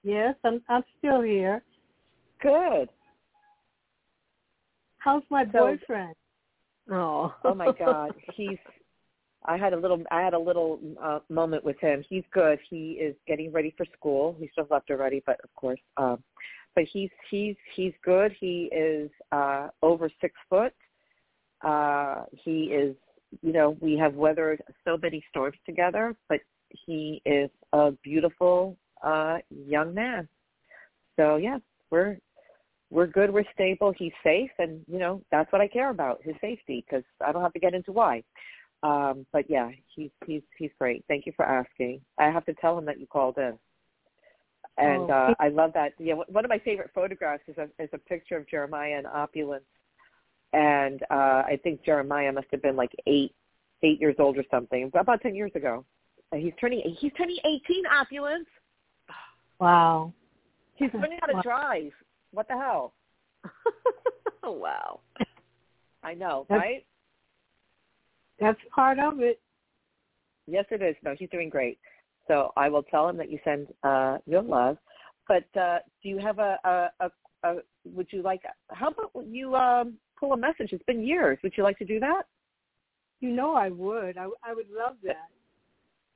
[0.04, 1.64] yes, I'm I'm still here.
[2.42, 2.90] Good.
[4.98, 6.16] How's my So- boyfriend?
[6.92, 7.34] oh.
[7.44, 8.58] Oh my God, he's.
[9.46, 10.04] I had a little.
[10.12, 12.04] I had a little uh, moment with him.
[12.10, 12.60] He's good.
[12.70, 14.36] He is getting ready for school.
[14.40, 15.80] He still left already, but of course.
[15.96, 16.22] Um,
[16.76, 18.34] but he's he's he's good.
[18.40, 20.74] He is uh, over six foot.
[21.62, 22.96] Uh, he is,
[23.42, 26.40] you know, we have weathered so many storms together, but
[26.70, 30.28] he is a beautiful uh, young man.
[31.18, 31.58] So yeah,
[31.92, 32.18] we're
[32.90, 33.32] we're good.
[33.32, 33.94] We're stable.
[33.98, 36.84] He's safe, and you know that's what I care about: his safety.
[36.88, 38.24] Because I don't have to get into why.
[38.82, 41.04] Um, but yeah, he's he's he's great.
[41.08, 42.02] Thank you for asking.
[42.18, 43.58] I have to tell him that you called in.
[44.78, 45.14] And oh.
[45.14, 45.94] uh, I love that.
[46.00, 49.66] Yeah, one of my favorite photographs is a is a picture of Jeremiah in opulence,
[50.54, 53.34] and uh, I think Jeremiah must have been like eight
[53.84, 55.86] eight years old or something, about ten years ago.
[56.32, 58.48] And he's turning he's turning eighteen opulence.
[59.60, 60.14] Wow.
[60.76, 61.42] He's learning how to wow.
[61.42, 61.92] drive.
[62.32, 62.94] What the hell?
[64.44, 65.00] wow.
[66.04, 66.86] I know, that's, right?
[68.40, 69.40] That's part of it.
[70.48, 70.96] Yes, it is.
[71.04, 71.78] No, he's doing great.
[72.28, 74.78] So I will tell him that you send uh, your love.
[75.28, 77.10] But uh, do you have a, a, a,
[77.44, 80.74] a would you like, how about you um, pull a message?
[80.74, 81.38] It's been years.
[81.44, 82.24] Would you like to do that?
[83.20, 84.18] You know I would.
[84.18, 85.30] I, I would love that.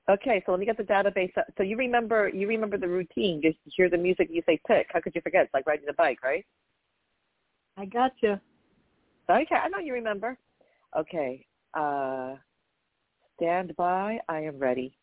[0.10, 1.36] Okay, so let me get the database.
[1.38, 1.46] Up.
[1.58, 3.40] So you remember you remember the routine.
[3.42, 4.88] You hear the music, you say pick.
[4.92, 5.46] How could you forget?
[5.46, 6.46] It's like riding a bike, right?
[7.78, 8.40] I got you.
[9.30, 10.38] Okay, I know you remember.
[10.98, 12.36] Okay, uh,
[13.38, 14.20] stand by.
[14.28, 14.98] I am ready.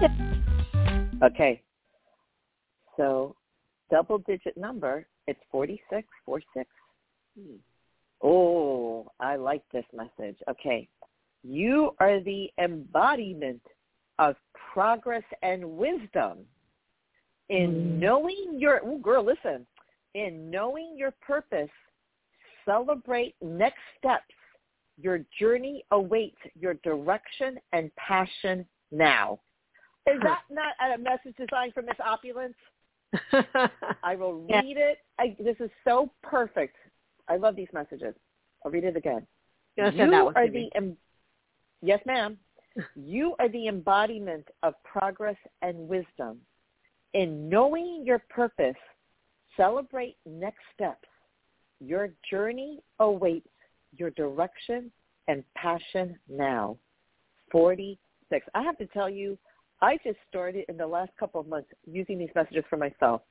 [1.22, 1.60] Okay.
[2.96, 3.36] So
[3.90, 6.70] double digit number, it's 4646.
[7.38, 7.56] Hmm.
[8.22, 10.36] Oh, I like this message.
[10.48, 10.88] Okay.
[11.42, 13.62] You are the embodiment
[14.18, 14.36] of
[14.72, 16.38] progress and wisdom
[17.48, 17.98] in mm.
[17.98, 19.66] knowing your, oh girl, listen,
[20.14, 21.70] in knowing your purpose,
[22.64, 24.24] celebrate next steps.
[25.00, 29.38] Your journey awaits your direction and passion now.
[30.06, 32.54] Is that not a message designed for Miss Opulence?
[34.02, 34.98] I will read it.
[35.18, 36.76] I, this is so perfect.
[37.28, 38.14] I love these messages.
[38.64, 39.26] I'll read it again.
[39.76, 39.84] You
[40.36, 40.96] are the em-
[41.82, 42.36] yes, ma'am.
[42.96, 46.38] you are the embodiment of progress and wisdom.
[47.14, 48.76] In knowing your purpose,
[49.56, 51.08] celebrate next steps.
[51.80, 53.48] Your journey awaits
[53.96, 54.90] your direction
[55.28, 56.76] and passion now.
[57.50, 58.46] 46.
[58.54, 59.38] I have to tell you,
[59.82, 63.22] I just started in the last couple of months using these messages for myself.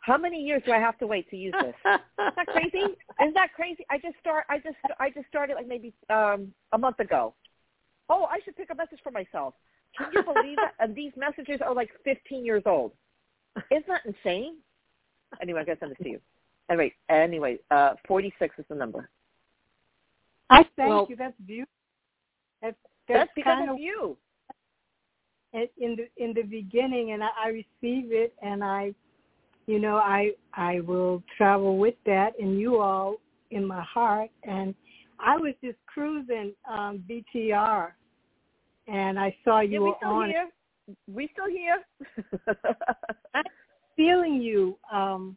[0.00, 1.74] How many years do I have to wait to use this?
[1.74, 2.00] Is
[2.36, 2.78] that crazy?
[3.26, 3.84] Is that crazy?
[3.90, 4.44] I just start.
[4.48, 4.76] I just.
[5.00, 7.34] I just started like maybe um, a month ago.
[8.08, 9.54] Oh, I should pick a message for myself.
[9.98, 10.74] Can you believe that?
[10.78, 12.92] And these messages are like 15 years old.
[13.70, 14.58] Isn't that insane?
[15.42, 16.20] Anyway, I'm gonna send this to you.
[16.70, 19.08] Anyway, anyway, uh, 46 is the number.
[20.50, 21.16] I thank well, you.
[21.16, 21.72] That's beautiful.
[22.62, 22.76] That's,
[23.08, 24.16] that's, that's because of you
[25.52, 28.94] in the in the beginning, and I, I receive it, and I,
[29.66, 33.16] you know, I I will travel with that, and you all
[33.50, 34.30] in my heart.
[34.44, 34.74] And
[35.18, 37.92] I was just cruising um, BTR,
[38.88, 40.28] and I saw you yeah, we were still on.
[40.28, 40.48] Here.
[41.12, 41.82] We still here.
[43.34, 43.44] I'm
[43.96, 44.78] feeling you.
[44.92, 45.36] Um,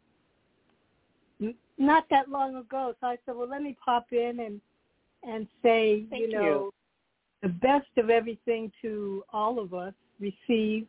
[1.78, 4.60] not that long ago, so I said, well, let me pop in and
[5.22, 6.72] and say, Thank you know, you.
[7.42, 10.88] The best of everything to all of us received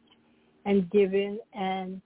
[0.65, 2.01] and given and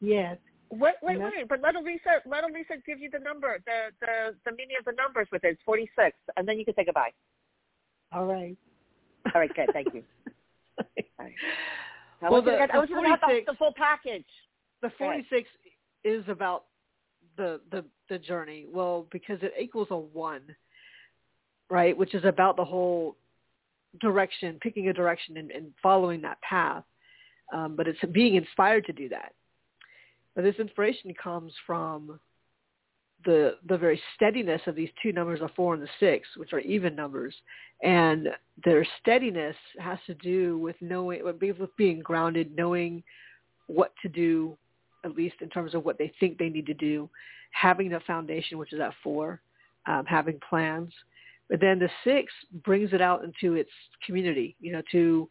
[0.00, 0.38] yes.
[0.70, 1.48] Wait, wait, wait!
[1.48, 4.92] But let Alyssa, let Alyssa give you the number, the the the meaning of the
[4.92, 5.48] numbers with it.
[5.48, 7.12] It's forty six, and then you can say goodbye.
[8.12, 8.56] All right.
[9.32, 9.68] All right, good.
[9.72, 10.02] Thank you.
[10.78, 10.84] All
[11.20, 11.34] right.
[12.22, 14.24] I well, the, the, the, 46, the, the full package.
[14.82, 15.48] The forty six
[16.02, 16.64] is about
[17.36, 18.66] the the the journey.
[18.72, 20.42] Well, because it equals a one,
[21.70, 21.96] right?
[21.96, 23.16] Which is about the whole
[24.00, 26.84] direction, picking a direction and, and following that path.
[27.52, 29.32] Um, but it's being inspired to do that.
[30.34, 32.18] But this inspiration comes from
[33.24, 36.60] the the very steadiness of these two numbers, the four and the six, which are
[36.60, 37.34] even numbers,
[37.82, 38.28] and
[38.64, 43.02] their steadiness has to do with knowing, with being grounded, knowing
[43.66, 44.56] what to do,
[45.04, 47.08] at least in terms of what they think they need to do,
[47.52, 49.40] having the foundation, which is at four,
[49.86, 50.92] um, having plans,
[51.50, 52.32] but then the six
[52.64, 53.70] brings it out into its
[54.06, 55.28] community, you know, to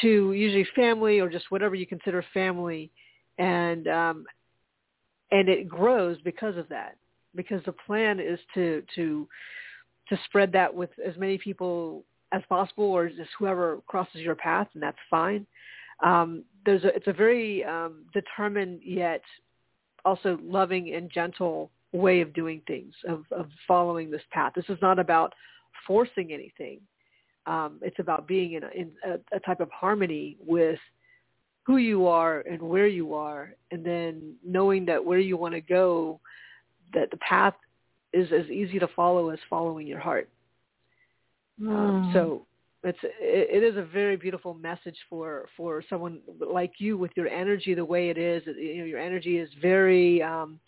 [0.00, 2.90] to usually family or just whatever you consider family,
[3.38, 4.24] and um,
[5.30, 6.96] and it grows because of that.
[7.36, 9.28] Because the plan is to to
[10.08, 14.68] to spread that with as many people as possible, or just whoever crosses your path,
[14.74, 15.46] and that's fine.
[16.02, 19.22] Um, there's a, it's a very um, determined yet
[20.04, 24.52] also loving and gentle way of doing things, of, of following this path.
[24.54, 25.32] This is not about
[25.86, 26.80] forcing anything.
[27.46, 30.78] Um, it's about being in, a, in a, a type of harmony with
[31.62, 35.60] who you are and where you are, and then knowing that where you want to
[35.60, 36.20] go,
[36.92, 37.54] that the path
[38.12, 40.28] is as easy to follow as following your heart.
[41.60, 41.68] Mm.
[41.68, 42.46] Um, so
[42.82, 47.28] it's it, it is a very beautiful message for for someone like you with your
[47.28, 48.42] energy the way it is.
[48.46, 50.22] You know, your energy is very.
[50.22, 50.58] Um,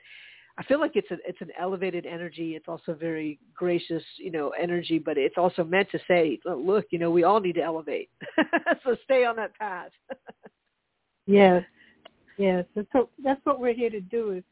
[0.59, 2.55] I feel like it's a it's an elevated energy.
[2.55, 6.99] It's also very gracious, you know, energy, but it's also meant to say, look, you
[6.99, 8.09] know, we all need to elevate.
[8.85, 9.91] so stay on that path.
[11.27, 11.63] yes,
[12.39, 12.65] yes.
[12.75, 14.45] That's what that's what we're here to do is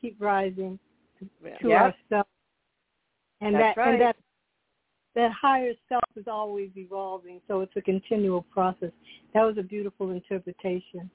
[0.00, 0.78] keep rising
[1.18, 2.28] to, to ourselves,
[3.42, 3.92] and that's that right.
[3.92, 4.16] and that
[5.14, 8.92] that higher self is always evolving, so it's a continual process.
[9.34, 11.10] That was a beautiful interpretation.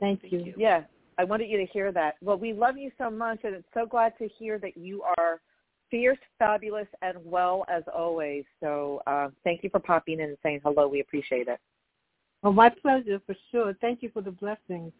[0.00, 0.44] Thank, Thank you.
[0.44, 0.54] you.
[0.58, 0.82] Yeah,
[1.18, 2.14] I wanted you to hear that.
[2.22, 5.40] Well, we love you so much, and it's so glad to hear that you are
[5.90, 8.44] fierce, fabulous, and well as always.
[8.60, 10.88] So uh, thank you for popping in and saying hello.
[10.88, 11.60] We appreciate it.
[12.42, 13.74] Well, my pleasure for sure.
[13.80, 14.92] Thank you for the blessings.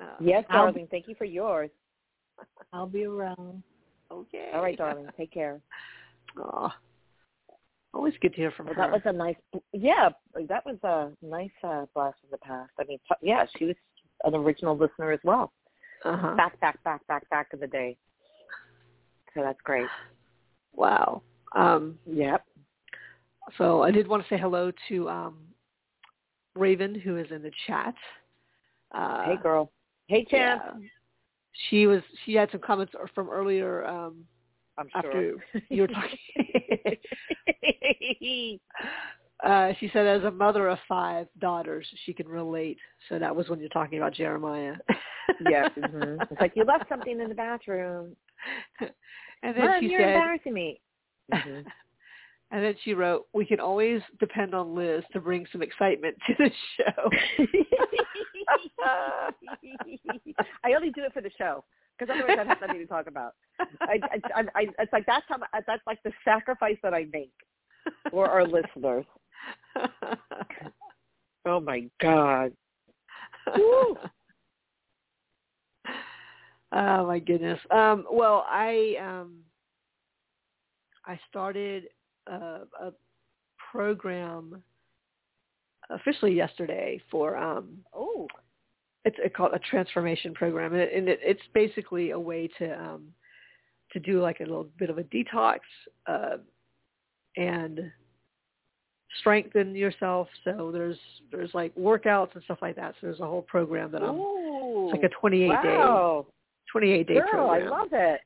[0.00, 0.82] Uh, yes, darling.
[0.82, 1.70] I'll, thank you for yours.
[2.72, 3.62] I'll be around.
[4.10, 4.50] Okay.
[4.54, 5.06] All right, darling.
[5.16, 5.60] Take care.
[6.38, 6.74] Aw.
[7.92, 8.82] Always good to hear from well, her.
[8.82, 9.36] That was a nice,
[9.72, 10.10] yeah,
[10.48, 12.70] that was a nice uh, blast from the past.
[12.78, 13.76] I mean, yeah, she was
[14.24, 15.52] an original listener as well.
[16.06, 16.34] Uh-huh.
[16.36, 17.96] Back, back, back, back, back in the day.
[19.34, 19.86] So that's great.
[20.74, 21.22] Wow.
[21.54, 22.44] Um, yep.
[23.58, 25.38] So I did want to say hello to um,
[26.54, 27.94] Raven, who is in the chat.
[28.92, 29.72] Uh, hey, girl.
[30.06, 30.62] Hey, Chance.
[30.64, 30.86] Yeah.
[31.68, 32.02] She was.
[32.24, 33.84] She had some comments from earlier.
[33.86, 34.24] Um,
[34.78, 35.62] I'm after sure.
[35.70, 36.18] you were talking.
[39.44, 42.78] uh, she said, as a mother of five daughters, she can relate.
[43.08, 44.74] So that was when you're talking about Jeremiah.
[45.48, 45.70] yes.
[45.76, 46.22] Mm-hmm.
[46.30, 48.16] It's like you left something in the bathroom.
[48.80, 50.80] And then Mom, she you're said, embarrassing me.
[51.32, 51.68] Mm-hmm.
[52.52, 56.34] And then she wrote, "We can always depend on Liz to bring some excitement to
[56.38, 57.10] the show."
[60.62, 61.64] I only do it for the show
[61.98, 63.34] because otherwise I'd have nothing to talk about.
[63.80, 63.98] I,
[64.32, 67.32] I, I, it's like that's how that's like the sacrifice that I make
[68.12, 69.04] for our listeners.
[71.46, 72.52] oh my god.
[76.72, 77.60] Oh my goodness.
[77.70, 79.38] Um, well, I um,
[81.06, 81.84] I started
[82.26, 82.92] a, a
[83.70, 84.62] program
[85.90, 88.26] officially yesterday for um, oh
[89.06, 92.72] it's, it's called a transformation program, and, it, and it, it's basically a way to
[92.78, 93.06] um,
[93.92, 95.60] to do like a little bit of a detox
[96.08, 96.38] uh,
[97.36, 97.80] and
[99.20, 100.28] strengthen yourself.
[100.44, 100.98] So there's
[101.30, 102.94] there's like workouts and stuff like that.
[102.94, 104.16] So there's a whole program that I'm.
[104.16, 106.26] Ooh, it's like a 28 wow.
[106.26, 106.32] day
[106.72, 107.66] 28 day Girl, program.
[107.66, 108.20] I love it.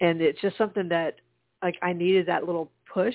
[0.00, 1.16] And it's just something that
[1.62, 3.14] like I needed that little push.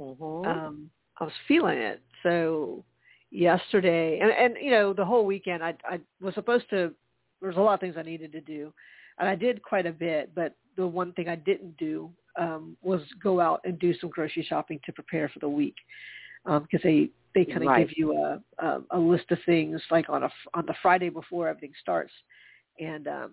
[0.00, 0.48] Mm-hmm.
[0.48, 2.00] Um, I was feeling it.
[2.22, 2.84] So
[3.30, 6.92] yesterday and and you know the whole weekend I I was supposed to
[7.40, 8.72] there's a lot of things I needed to do
[9.18, 13.02] and I did quite a bit but the one thing I didn't do um was
[13.22, 15.76] go out and do some grocery shopping to prepare for the week
[16.46, 17.86] um because they they kind of right.
[17.86, 21.48] give you a, a a list of things like on a on the Friday before
[21.48, 22.12] everything starts.
[22.78, 23.32] And um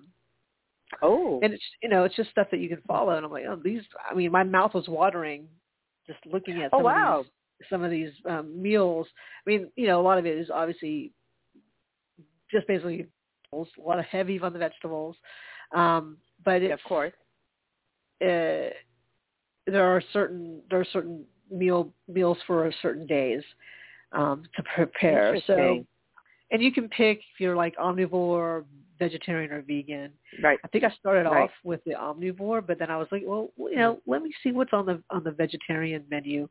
[1.01, 1.39] oh.
[1.41, 3.11] and it's you know it's just stuff that you can follow.
[3.11, 5.47] And I'm like oh these I mean my mouth was watering
[6.05, 7.19] just looking at some oh wow.
[7.19, 7.31] of these
[7.69, 9.07] some of these um, meals.
[9.45, 11.11] I mean, you know, a lot of it is obviously
[12.51, 13.07] just basically
[13.53, 15.15] a lot of heavy on the vegetables,
[15.75, 17.13] um, but it's, yeah, of course,
[18.21, 18.71] uh,
[19.65, 23.41] there are certain there are certain meal meals for certain days
[24.11, 25.39] um, to prepare.
[25.45, 25.85] So,
[26.51, 28.63] and you can pick if you're like omnivore,
[28.99, 30.11] vegetarian, or vegan.
[30.41, 30.59] Right.
[30.63, 31.43] I think I started right.
[31.43, 34.51] off with the omnivore, but then I was like, well, you know, let me see
[34.51, 36.47] what's on the on the vegetarian menu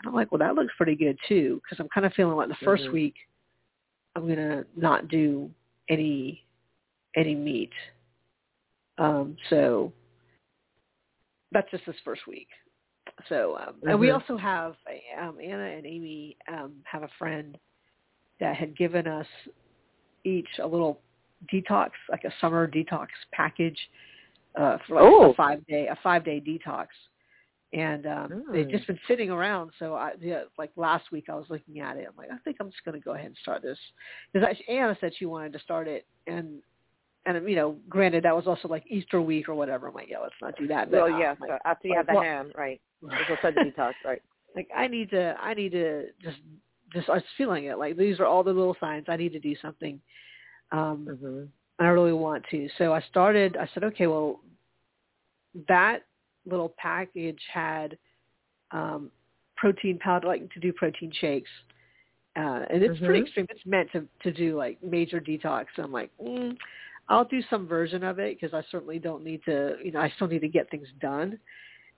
[0.00, 2.48] and I'm like, well, that looks pretty good too, because I'm kind of feeling like
[2.48, 2.92] the 1st mm-hmm.
[2.92, 3.14] week
[4.16, 5.50] I'm gonna not do
[5.88, 6.44] any
[7.16, 7.72] any meat.
[8.98, 9.92] Um, so
[11.52, 12.48] that's just this first week.
[13.28, 13.88] So um, mm-hmm.
[13.88, 14.74] and we also have
[15.20, 17.58] um, Anna and Amy um, have a friend
[18.40, 19.26] that had given us
[20.24, 21.00] each a little
[21.52, 23.78] detox, like a summer detox package
[24.56, 25.30] uh, for like oh.
[25.30, 26.86] a five day a five day detox
[27.72, 28.52] and um mm.
[28.52, 31.96] they've just been sitting around so i yeah, like last week i was looking at
[31.96, 33.78] it i'm like i think i'm just going to go ahead and start this
[34.32, 36.60] because anna said she wanted to start it and
[37.26, 40.18] and you know granted that was also like easter week or whatever i'm like yeah
[40.18, 42.50] let's not do that but, well yeah like, so after you have the well, ham
[42.56, 44.22] right it's a detox right
[44.54, 46.38] like i need to i need to just
[46.92, 49.40] just i was feeling it like these are all the little signs i need to
[49.40, 50.00] do something
[50.72, 51.26] um mm-hmm.
[51.26, 54.40] and i really want to so i started i said okay well
[55.68, 56.00] that
[56.46, 57.96] little package had
[58.72, 59.10] um,
[59.56, 61.50] protein powder, like to do protein shakes.
[62.36, 63.04] Uh, and it's Mm-hmm.
[63.04, 63.46] pretty extreme.
[63.50, 65.66] It's meant to to do like major detox.
[65.76, 66.56] And I'm like, mm,
[67.10, 69.76] I'll do some version of it because I certainly don't need to.
[69.84, 71.38] You know, I still need to get things done.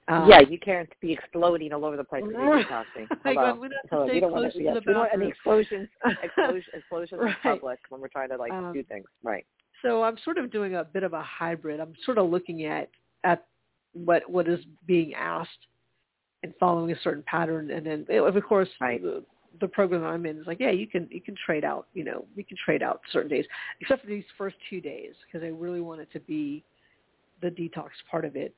[0.08, 2.66] Um, yeah, you can't be exploding all over the place when you're Right.
[2.66, 3.08] detoxing.
[3.24, 3.58] Like, Hello.
[3.90, 4.06] Hello.
[4.06, 5.88] We don't want to to, the don't want any explosions,
[6.22, 7.36] explosions, explosions Right.
[7.44, 9.06] in public when we're trying to like Um, do things.
[9.22, 9.46] Right.
[9.82, 11.78] so I'm sort of doing a bit of a hybrid.
[11.78, 12.90] I'm sort of looking at
[13.22, 13.46] at
[13.92, 15.66] what what is being asked
[16.42, 19.00] and following a certain pattern, and then of course Right.
[19.52, 22.04] The, the program I'm in is like, yeah, you can you can trade out, you
[22.04, 23.44] know, we can trade out certain days,
[23.80, 26.64] except for these first two days because I really want it to be
[27.40, 28.54] the detox part of it,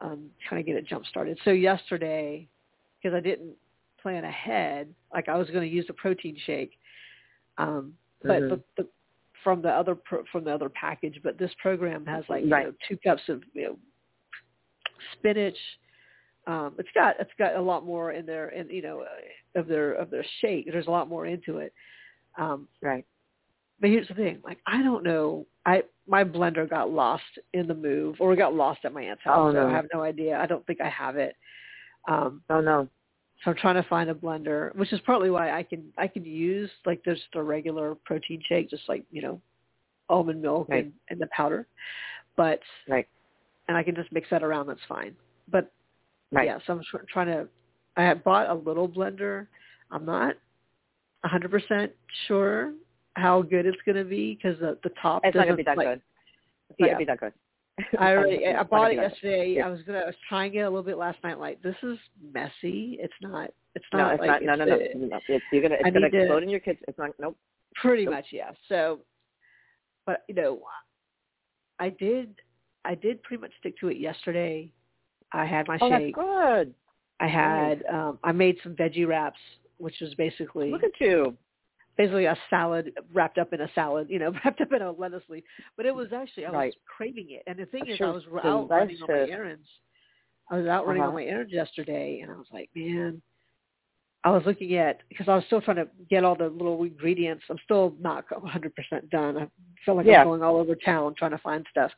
[0.00, 1.38] um, trying to get it jump started.
[1.44, 2.48] So yesterday,
[3.02, 3.54] because I didn't
[4.02, 6.78] plan ahead, like I was going to use a protein shake,
[7.58, 8.48] um, but Mhm.
[8.76, 8.88] the, the
[9.44, 12.66] from the other pro, from the other package, but this program has like you Right.
[12.66, 13.78] know two cups of you know
[15.12, 15.56] spinach.
[16.46, 19.06] Um, it's got it's got a lot more in there, and you know uh,
[19.58, 20.70] of their of their shake.
[20.70, 21.72] There's a lot more into it.
[22.36, 23.04] Um, Right.
[23.80, 25.46] but here's the thing: like I don't know.
[25.66, 29.50] I my blender got lost in the move, or got lost at my aunt's house.
[29.50, 29.66] Oh, so.
[29.66, 30.38] I have no idea.
[30.38, 31.36] I don't think I have it.
[32.08, 32.88] Um, Oh no.
[33.44, 36.24] so I'm trying to find a blender, which is partly why I can I can
[36.24, 39.40] use like just a regular protein shake, just like you know
[40.08, 40.84] almond milk Right.
[40.84, 41.66] and, and the powder,
[42.36, 43.06] but Right.
[43.68, 44.66] and I can just mix that around.
[44.66, 45.14] That's fine.
[45.48, 45.70] But
[46.30, 46.46] Right.
[46.46, 47.48] yeah, so I'm tr- trying to.
[47.98, 49.46] I had bought a little blender.
[49.90, 50.36] I'm not
[51.26, 51.90] 100%
[52.26, 52.72] sure
[53.16, 55.76] how good it's going to be because the the top It's not gonna be that
[55.76, 56.00] like, good.
[56.70, 56.92] It's not Yeah.
[56.94, 57.32] gonna be that good.
[57.98, 59.10] I already I bought it be that good.
[59.12, 59.54] yesterday.
[59.56, 59.66] Yeah.
[59.66, 61.38] I was gonna I was trying it a little bit last night.
[61.40, 61.98] Like this is
[62.32, 62.98] messy.
[63.00, 63.50] It's not.
[63.74, 64.58] It's No, not it's like not.
[64.58, 65.06] No, no, it's, no.
[65.06, 65.20] uh, no.
[65.28, 65.74] It's you're gonna.
[65.74, 66.82] It's I gonna need to- explode in your kitchen.
[66.86, 67.10] It's not.
[67.18, 67.36] Nope.
[67.74, 68.14] Pretty Nope.
[68.14, 68.50] much, yeah.
[68.68, 69.00] So,
[70.06, 70.60] but you know,
[71.80, 72.34] I did
[72.84, 74.70] I did pretty much stick to it yesterday.
[75.32, 76.14] I had my shake.
[76.16, 76.74] Oh, that's good.
[77.20, 79.38] I had um I made some veggie wraps,
[79.78, 81.36] which was basically Look at you.
[81.96, 85.22] basically a salad wrapped up in a salad, you know, wrapped up in a lettuce
[85.28, 85.44] leaf.
[85.76, 87.42] But it was actually I was craving it.
[87.46, 89.68] And the thing I'm is, I was it's out running on my errands.
[90.50, 91.08] I was out running Uh-huh.
[91.10, 93.20] on my errands yesterday, and I was like, man.
[94.24, 97.44] I was looking at because I was still trying to get all the little ingredients.
[97.48, 99.38] I'm still not 100% done.
[99.38, 99.48] I
[99.84, 100.20] feel like Yeah.
[100.22, 101.92] I'm going all over town trying to find stuff.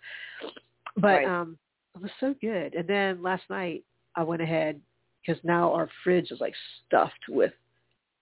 [0.96, 1.26] But Right.
[1.26, 1.58] um
[1.94, 2.74] it was so good.
[2.74, 3.84] And then last night
[4.16, 4.80] I went ahead
[5.26, 6.54] because now our fridge is like
[6.86, 7.52] stuffed with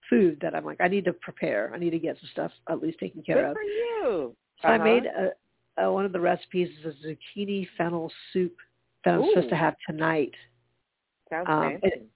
[0.09, 1.71] food that I'm like I need to prepare.
[1.73, 3.53] I need to get some stuff at least taken care Good of.
[3.55, 4.35] for you.
[4.61, 4.83] So I Uh-huh.
[4.83, 8.55] made a, a, one of the recipes is a zucchini fennel soup
[9.05, 10.33] that I'm supposed to have tonight.
[11.29, 12.09] Sounds um, it-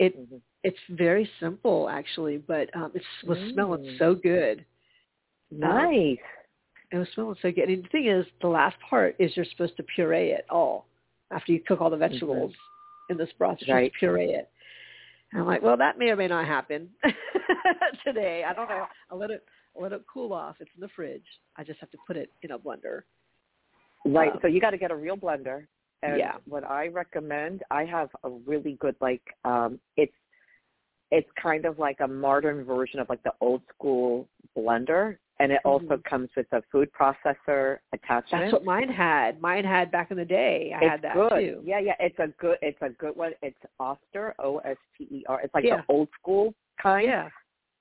[0.00, 0.40] It Mhm.
[0.64, 3.98] it's very simple actually, but um, it was smelling Mm.
[3.98, 4.64] so good.
[5.50, 6.18] Nice.
[6.90, 7.68] It was smelling so good.
[7.68, 10.86] And the thing is, the last part is you're supposed to puree it all
[11.30, 12.52] after you cook all the vegetables
[13.08, 13.70] in this Mm-hmm.
[13.70, 13.92] Right.
[13.92, 14.48] to puree it.
[15.32, 16.88] And I'm like, well, that may or may not happen
[18.04, 18.44] today.
[18.46, 18.86] I don't know.
[19.10, 19.44] I'll let it
[19.76, 20.56] I'll let it cool off.
[20.60, 21.24] It's in the fridge.
[21.56, 23.02] I just have to put it in a blender.
[24.04, 24.30] Right.
[24.32, 25.66] Um, so you got to get a real blender.
[26.02, 26.34] And Yeah.
[26.46, 30.12] what I recommend, I have a really good like um it's
[31.10, 35.60] it's kind of like a modern version of like the old school blender and it
[35.64, 36.04] also Mhm.
[36.04, 38.44] comes with a food processor attachment.
[38.44, 39.40] That's what mine had.
[39.40, 40.72] Mine had back in the day.
[40.72, 41.30] I it's had that good.
[41.40, 41.62] too.
[41.64, 43.34] Yeah, yeah, it's a good it's a good one.
[43.42, 45.40] It's Oster, O S T E R.
[45.40, 45.78] It's like Yeah.
[45.78, 47.06] the old school kind.
[47.08, 47.30] Yeah.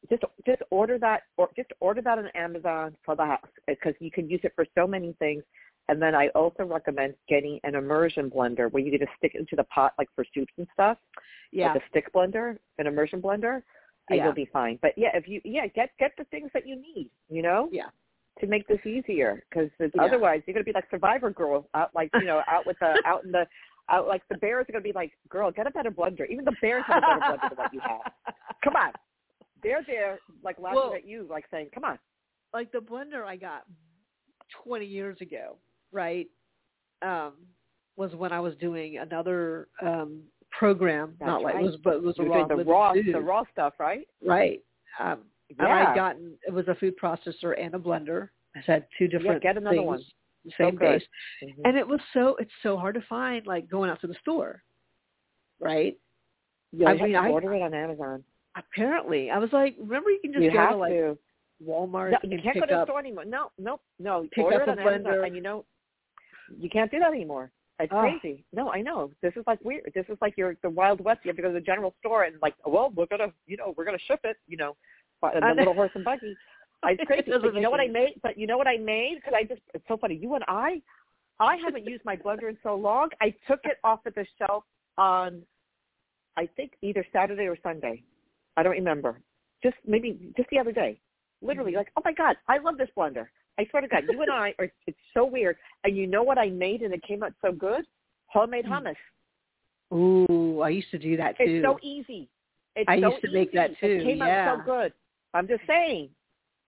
[0.10, 4.12] just just order that or just order that on Amazon for the house because you
[4.12, 5.44] can use it for so many things.
[5.88, 9.40] And then I also recommend getting an immersion blender where you can just stick it
[9.40, 10.98] into the pot like for soups and stuff.
[11.52, 11.72] Yeah.
[11.72, 13.64] Like a stick blender, an immersion blender,
[14.10, 14.26] Yeah.
[14.26, 14.78] you'll be fine.
[14.82, 17.90] But yeah, if you yeah get get the things that you need, you know, Yeah.
[18.40, 20.04] to make this easier because Yeah.
[20.04, 23.24] otherwise you're gonna be like Survivor Girl out like you know out with the out
[23.24, 23.46] in the
[23.90, 26.30] out like the bears are gonna be like, girl, get a better blender.
[26.30, 28.14] Even the bears have a better blender than what you have.
[28.64, 28.92] Come on.
[29.62, 31.98] They're there like laughing Well- at you, like saying, "Come on."
[32.54, 33.66] like the blender I got
[34.64, 35.58] 20 years ago,
[35.92, 36.28] right?
[37.02, 37.34] Um,
[37.96, 40.24] was when I was doing another um
[40.58, 41.64] program, That's not like right.
[41.64, 44.08] it was, but it was a raw the raw, food, the raw stuff, right?
[44.26, 44.62] right?
[45.00, 45.92] Um, and Yeah.
[45.92, 48.30] I gotten it was a food processor and a blender.
[48.56, 50.00] I had two different Yeah, get another things, one.
[50.00, 51.04] So same base,
[51.44, 51.62] Mhm.
[51.66, 54.62] and it was so it's so hard to find like going out to the store,
[55.60, 55.98] right?
[56.72, 58.24] you I mean, to I- order it on Amazon.
[58.56, 61.18] Apparently, I was like, remember you can just you go have to like to.
[61.64, 63.26] Walmart No, and you can't go to the store anymore.
[63.26, 64.28] No, no, no.
[64.32, 65.26] Pick order up it a on Amazon, blender.
[65.28, 65.66] and you know,
[66.58, 67.52] you can't do that anymore.
[67.80, 68.00] It's Oh.
[68.02, 68.46] crazy.
[68.54, 69.12] No, I know.
[69.22, 69.92] This is like weird.
[69.96, 71.22] This is like your the Wild West.
[71.24, 73.74] You have to go to the general store and like, well, we're gonna, you know,
[73.76, 74.38] we're gonna ship it.
[74.48, 74.76] You know,
[75.22, 76.38] the little horse and buggy.
[76.86, 77.32] It's It crazy.
[77.32, 78.20] doesn't but you know what I made?
[78.22, 79.16] But you know what I made?
[79.16, 80.16] Because I just, it's so funny.
[80.16, 80.82] You and I,
[81.40, 83.10] I haven't used my blender in so long.
[83.22, 84.64] I took it off of the shelf
[84.98, 85.42] on
[86.38, 88.04] I think either Saturday or Sunday.
[88.58, 89.20] I don't remember.
[89.64, 91.00] Just maybe just the other day.
[91.42, 91.78] Literally, Mm-hmm.
[91.80, 93.28] like, oh my God, I love this blender.
[93.60, 94.72] I swear to God, you and I are.
[94.88, 95.58] It's so weird.
[95.84, 97.86] And you know what I made and it came out so good?
[98.28, 98.96] Homemade Mm.
[98.96, 98.96] hummus.
[99.94, 101.44] Ooh, I used to do that too.
[101.44, 102.28] It's so easy.
[102.76, 103.58] It's I so used to make easy.
[103.58, 104.52] that too, It came yeah.
[104.52, 104.94] out so good.
[105.34, 106.10] I'm just saying.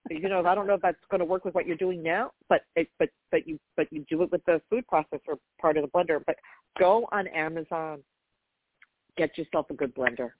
[0.08, 2.30] You know, I don't know if that's going to work with what you're doing now,
[2.48, 5.82] but it, but but you but you do it with the food processor part of
[5.82, 6.22] the blender.
[6.24, 6.36] But
[6.78, 8.04] go on Amazon,
[9.16, 10.30] get yourself a good blender.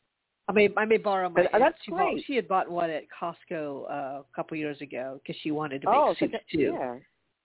[0.48, 1.44] I may I may borrow my.
[1.46, 2.24] Uh, that's she, bought, great.
[2.26, 5.88] she had bought one at Costco uh, a couple years ago because she wanted to
[5.90, 6.76] make oh, so soup too.
[6.78, 6.96] yeah.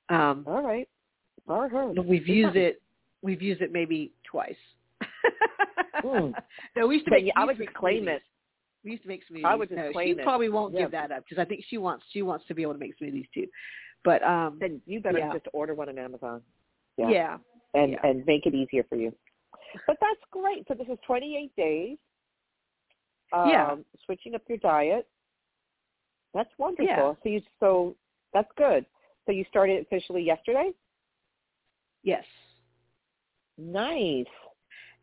[0.09, 0.87] Um, All right.
[1.47, 1.95] All right.
[1.95, 2.81] but we've used it.
[3.23, 4.55] We've used it maybe twice.
[6.03, 6.33] Mm.
[6.75, 7.33] no, we used to But make.
[7.35, 8.21] I would just it.
[8.83, 9.45] We used to make smoothies.
[9.45, 10.23] I would just no, she it.
[10.23, 10.81] probably won't Yeah.
[10.81, 12.97] give that up because I think she wants she wants to be able to make
[12.99, 13.45] smoothies too.
[14.03, 15.31] But um, Then you better Yeah.
[15.33, 16.41] just order one on Amazon.
[16.97, 17.37] yeah.
[17.75, 17.99] And yeah.
[18.03, 19.13] and make it easier for you.
[19.85, 20.65] But that's great.
[20.67, 21.97] So this is 28 days.
[23.33, 23.75] Um, Yeah.
[24.05, 25.07] Switching up your diet.
[26.33, 26.85] That's wonderful.
[26.85, 27.13] Yeah.
[27.23, 27.95] So you so
[28.33, 28.85] that's good.
[29.25, 30.71] So you started officially yesterday.
[32.03, 32.25] yes.
[33.57, 34.25] Nice.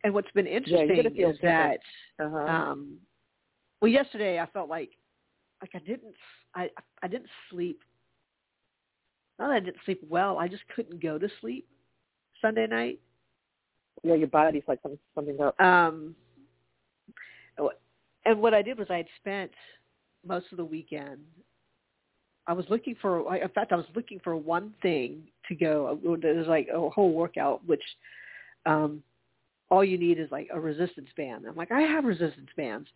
[0.04, 1.78] And what's been interesting feel is that.
[2.20, 2.36] Uh-huh.
[2.36, 2.98] um
[3.80, 4.90] well yesterday I felt like
[5.60, 6.14] like I didn't
[6.54, 6.70] I
[7.02, 7.80] I didn't sleep
[9.38, 11.68] not that I didn't sleep well, I just couldn't go to sleep
[12.40, 12.98] Sunday night.
[14.02, 15.60] yeah, your body's like something something up.
[15.60, 16.16] Um
[18.28, 19.50] and what I did was I had spent
[20.26, 21.18] most of the weekend
[22.46, 25.98] I was looking for I- in fact I was looking for one thing to go
[26.20, 27.82] there's like a whole workout which
[28.66, 29.02] um
[29.70, 31.44] all you need is like a resistance band.
[31.46, 32.88] I'm like I have resistance bands.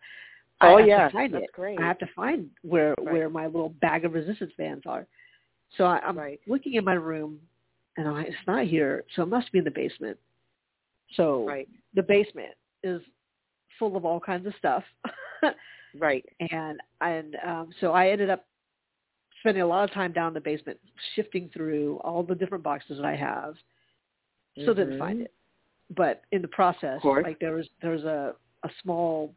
[0.61, 1.51] Oh yeah, that's it.
[1.53, 1.79] great.
[1.79, 3.13] I have to find where Right.
[3.13, 5.05] where my little bag of resistance bands are.
[5.77, 6.39] So I, I'm Right.
[6.47, 7.39] looking in my room,
[7.97, 9.03] and I'm like, it's not here.
[9.15, 10.17] So it must be in the basement.
[11.15, 11.67] So Right.
[11.93, 12.53] the basement
[12.83, 13.01] is
[13.77, 14.83] full of all kinds of stuff,
[15.99, 16.25] Right.
[16.51, 18.45] and and um, so I ended up
[19.41, 20.79] spending a lot of time down in the basement,
[21.15, 23.55] shifting through all the different boxes that I have.
[24.53, 25.33] Still didn't find it,
[25.95, 29.33] but in the process, like there was there was a a small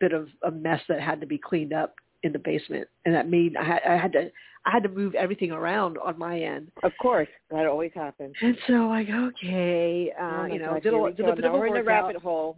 [0.00, 3.28] bit of a mess that had to be cleaned up in the basement, and that
[3.28, 4.30] mean I had, I had to
[4.66, 6.70] I had to move everything around on my end.
[6.82, 8.34] Of course, that always happens.
[8.42, 11.48] And so like okay, uh, oh you know, God, did a, did a bit now
[11.48, 12.56] of a we're in the rabbit hole.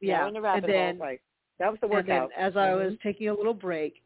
[0.00, 1.06] Now Yeah, we're in the rabbit and then hole.
[1.06, 1.20] Right.
[1.58, 2.32] That was the and then workout.
[2.36, 3.00] as I was Mhm.
[3.02, 4.02] taking a little break,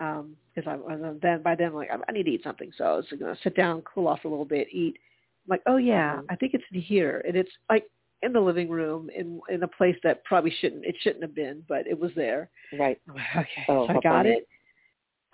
[0.00, 2.84] um, because I was then by then like I, I need to eat something, so
[2.84, 4.98] I was going to sit down, cool off a little bit, eat.
[5.46, 6.26] I'm like, oh yeah, Mhm.
[6.28, 7.88] I think it's in here, and it's like
[8.22, 11.64] in the living room in in a place that probably shouldn't it shouldn't have been,
[11.68, 12.50] but it was there.
[12.72, 13.00] Right.
[13.06, 14.30] Like, okay, Oh, so I got funny.
[14.30, 14.48] it.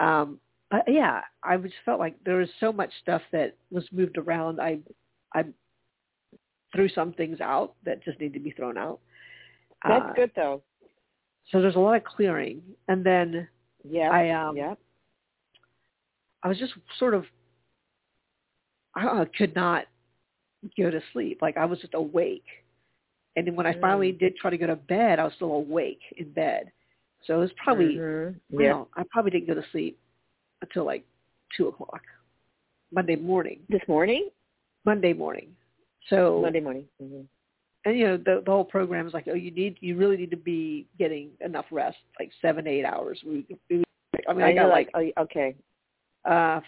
[0.01, 4.19] Um, but yeah, I just felt like there was so much stuff that was moved
[4.19, 4.61] around.
[4.61, 4.81] I
[5.35, 5.45] I
[6.75, 9.01] threw some things out that just need to be thrown out.
[9.87, 10.63] That's Uh, good though.
[11.51, 13.49] So there's a lot of clearing, and then
[13.89, 14.11] Yeah.
[14.11, 14.75] I um yeah.
[16.43, 17.25] I was just sort of
[18.95, 19.87] I know, could not
[20.77, 21.39] go to sleep.
[21.41, 22.45] Like I was just awake.
[23.37, 24.19] And then when I finally Mm.
[24.19, 26.71] did try to go to bed, I was still awake in bed.
[27.25, 28.29] So it was probably Mhm.
[28.29, 28.71] I don't Yeah.
[28.73, 29.99] know, I probably didn't go to sleep
[30.61, 31.05] until like
[31.57, 32.03] two o'clock.
[32.91, 33.65] Monday morning.
[33.71, 34.29] This morning.
[34.85, 35.57] Monday morning.
[36.09, 36.89] So Monday morning.
[36.99, 37.23] hmm
[37.85, 40.31] and you know, the the whole program is like, oh you need you really need
[40.31, 43.21] to be getting enough rest, like seven, eight hours.
[43.27, 43.85] We, we
[44.29, 45.57] I mean I, got you're like oh, okay.
[46.25, 46.61] uh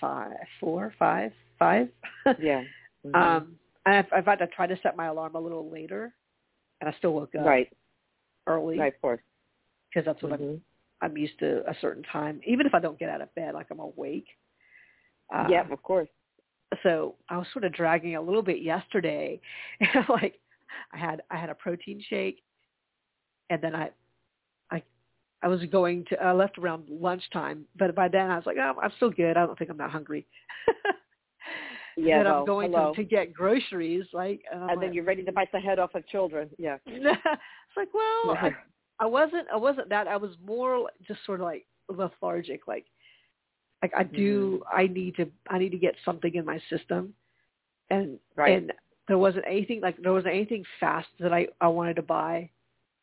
[0.00, 1.88] five four, five, five.
[2.38, 2.62] Yeah.
[3.06, 3.14] Mhm.
[3.14, 3.56] Um,
[3.86, 6.14] I've, I've had to try to set my alarm a little later,
[6.80, 7.70] and I still woke up right.
[8.46, 8.94] early Right.
[8.94, 9.20] Of course.
[9.90, 10.60] because that's what I'm, Mhm.
[11.02, 12.40] I'm used to a certain time.
[12.46, 14.26] Even if I don't get out of bed, like I'm awake.
[15.34, 15.70] Uh, yeah.
[15.70, 16.08] Of course.
[16.82, 19.38] So I was sort of dragging a little bit yesterday,
[19.80, 20.40] and like
[20.92, 22.42] I had I had a protein shake,
[23.50, 23.90] and then I
[24.70, 24.82] I
[25.42, 28.74] I was going to I left around lunchtime, but by then I was like, oh,
[28.82, 29.36] I'm still good.
[29.36, 30.26] I don't think I'm that hungry.
[31.96, 32.18] Yeah.
[32.18, 32.92] then well, I'm going hello.
[32.94, 35.94] to, to get groceries, like, and, and then you're ready to bite the head off
[35.94, 36.50] of children.
[36.58, 36.78] Yeah.
[36.86, 38.50] it's like, well, I,
[39.00, 39.46] I wasn't.
[39.52, 40.08] I wasn't that.
[40.08, 42.66] I was more just sort of like lethargic.
[42.66, 42.86] Like,
[43.82, 44.62] like I do.
[44.64, 44.76] Mm-hmm.
[44.76, 45.30] I need to.
[45.48, 47.14] I need to get something in my system,
[47.90, 48.56] and Right.
[48.56, 48.72] and
[49.08, 52.50] there wasn't anything like there wasn't anything fast that I I wanted to buy,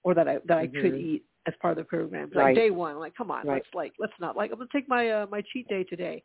[0.04, 1.00] or that I that I could Mhm.
[1.00, 2.30] eat as part of the program.
[2.34, 2.56] Like Right.
[2.56, 3.56] day one, like come on, Right.
[3.64, 6.24] let's like let's not like I'm gonna take my uh, my cheat day today.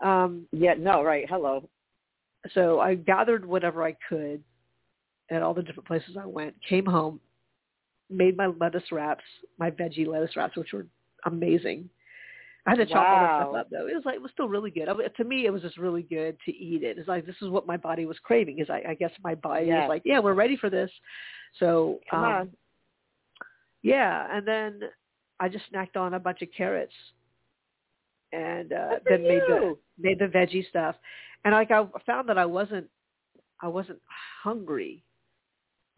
[0.00, 0.74] Um, yeah.
[0.74, 1.02] No.
[1.02, 1.28] Right.
[1.28, 1.68] Hello.
[2.52, 4.42] so I gathered whatever I could
[5.30, 7.20] at all the different places I went, came home,
[8.08, 9.24] made my lettuce wraps,
[9.58, 10.86] my veggie lettuce wraps, which were
[11.24, 11.90] amazing.
[12.66, 13.86] I had to chop all that stuff up though.
[13.86, 14.88] It was like it was still really good.
[14.88, 16.98] I, to me, it was just really good to eat it.
[16.98, 18.58] It's like this is what my body was craving.
[18.58, 19.82] Is I, I guess my body Yes.
[19.82, 20.90] was like, yeah, we're ready for this.
[21.58, 22.50] So Come um, on.
[23.82, 24.80] Yeah, and then
[25.40, 26.94] I just snacked on a bunch of carrots,
[28.32, 30.96] and uh, then made the made the veggie stuff,
[31.44, 32.88] and like I found that I wasn't
[33.62, 34.00] I wasn't
[34.42, 35.04] hungry.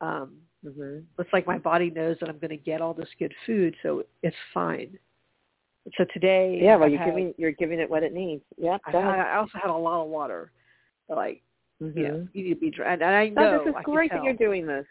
[0.01, 1.05] Um, Mhm.
[1.19, 4.05] it's like my body knows that I'm going to get all this good food, so
[4.23, 4.99] it's fine.
[5.97, 8.43] So today, Yeah, well, I've you're had- giving you're giving it what it needs.
[8.57, 8.79] Yeah.
[8.87, 10.53] I, I also had a lot of water.
[11.09, 11.43] Like,
[11.81, 12.93] you know, you need to be dry.
[12.93, 14.87] And I No, know this is great that you're doing this.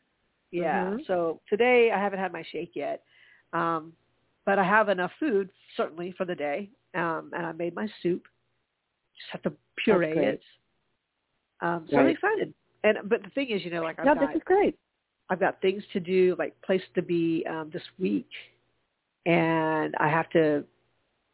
[0.51, 0.85] Yeah.
[0.91, 1.05] Mhm.
[1.05, 3.03] So today I haven't had my shake yet,
[3.53, 3.93] um,
[4.45, 8.27] but I have enough food certainly for the day, um, and I made my soup.
[9.15, 10.41] Just have to puree it.
[11.61, 12.53] Um, so I'm excited.
[12.83, 14.77] And but the thing is, you know, like I've No, got this is great.
[15.29, 18.29] I've got things to do, like place to be um, this week,
[19.27, 20.65] and I have to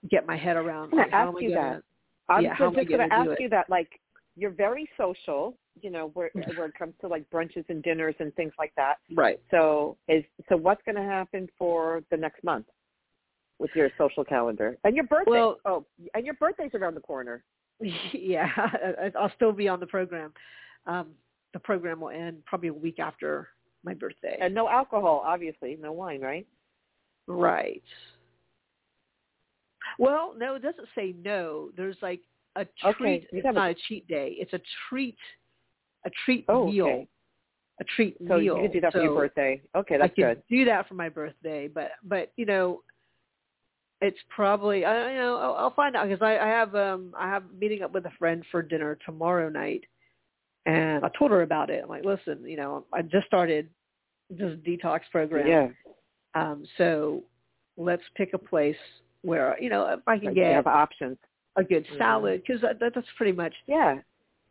[0.09, 0.93] get my head around.
[0.93, 1.81] Like, how ask you gonna,
[2.27, 2.33] that.
[2.33, 3.69] I'm Yeah, just, just going to ask you that.
[3.69, 3.89] Like,
[4.35, 5.57] you're very social.
[5.81, 8.95] You know, where where it comes to like brunches and dinners and things like that.
[9.13, 9.41] Right.
[9.51, 12.67] So is so what's going to happen for the next month
[13.59, 15.31] with your social calendar and your birthday?
[15.31, 17.43] Well- oh, and your birthday's around the corner.
[18.13, 18.49] yeah,
[19.19, 20.33] I'll still be on the program.
[20.87, 21.09] Um,
[21.51, 23.49] the program will end probably a week after
[23.83, 24.37] my birthday.
[24.39, 26.47] And no alcohol, obviously, no wine, right?
[27.27, 27.83] right.
[29.99, 31.69] Well, no, it doesn't say no.
[31.77, 32.21] There's like
[32.55, 33.27] a treat.
[33.31, 34.35] you It's not a cheat day.
[34.39, 35.17] It's a treat.
[36.05, 36.85] A treat Oh, meal.
[36.87, 37.07] okay.
[37.81, 38.41] A treat So meal.
[38.41, 39.61] you can do that for your birthday.
[39.75, 40.43] Okay, I that's could good.
[40.49, 42.81] do that for my birthday, but but you know,
[44.01, 47.27] it's probably I you know I'll, I'll find out because I, I have um I
[47.27, 49.83] have meeting up with a friend for dinner tomorrow night,
[50.65, 51.81] and I told her about it.
[51.83, 53.67] I'm like, listen, you know, I just started
[54.29, 55.67] this detox program, Yeah,
[56.41, 57.23] um, so
[57.77, 58.75] let's pick a place
[59.25, 61.17] where you know if I can Like, you get have options.
[61.57, 61.97] a good Mhm.
[61.97, 63.99] salad because that, that's pretty much Yeah,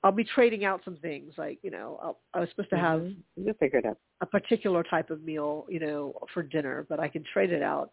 [0.03, 3.01] I'll be trading out some things like you know I'll, I was supposed to have
[3.01, 3.59] Mhm.
[3.59, 3.99] Figure it out.
[4.21, 7.91] a particular type of meal, you know, for dinner, but I can trade it out.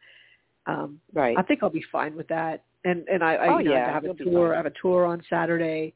[0.66, 1.38] Um, Right.
[1.38, 2.64] I think I'll be fine with that.
[2.86, 4.54] And and I, I Oh, you know, yeah, I have a tour.
[4.54, 5.94] I have a tour on Saturday,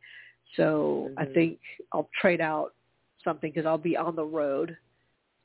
[0.56, 1.34] so I Mhm.
[1.34, 1.60] think
[1.94, 2.74] I'll trade out
[3.24, 4.76] something because I'll be on the road,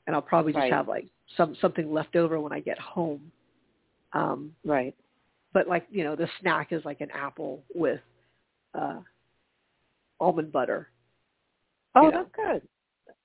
[0.05, 0.73] and I'll probably just Right.
[0.73, 3.31] have like some something left over when I get home.
[4.13, 4.95] Um, right.
[5.53, 7.99] But like you know, the snack is like an apple with
[8.73, 8.99] uh,
[10.19, 10.89] almond butter.
[11.95, 12.25] Oh, you know.
[12.35, 12.67] that's good.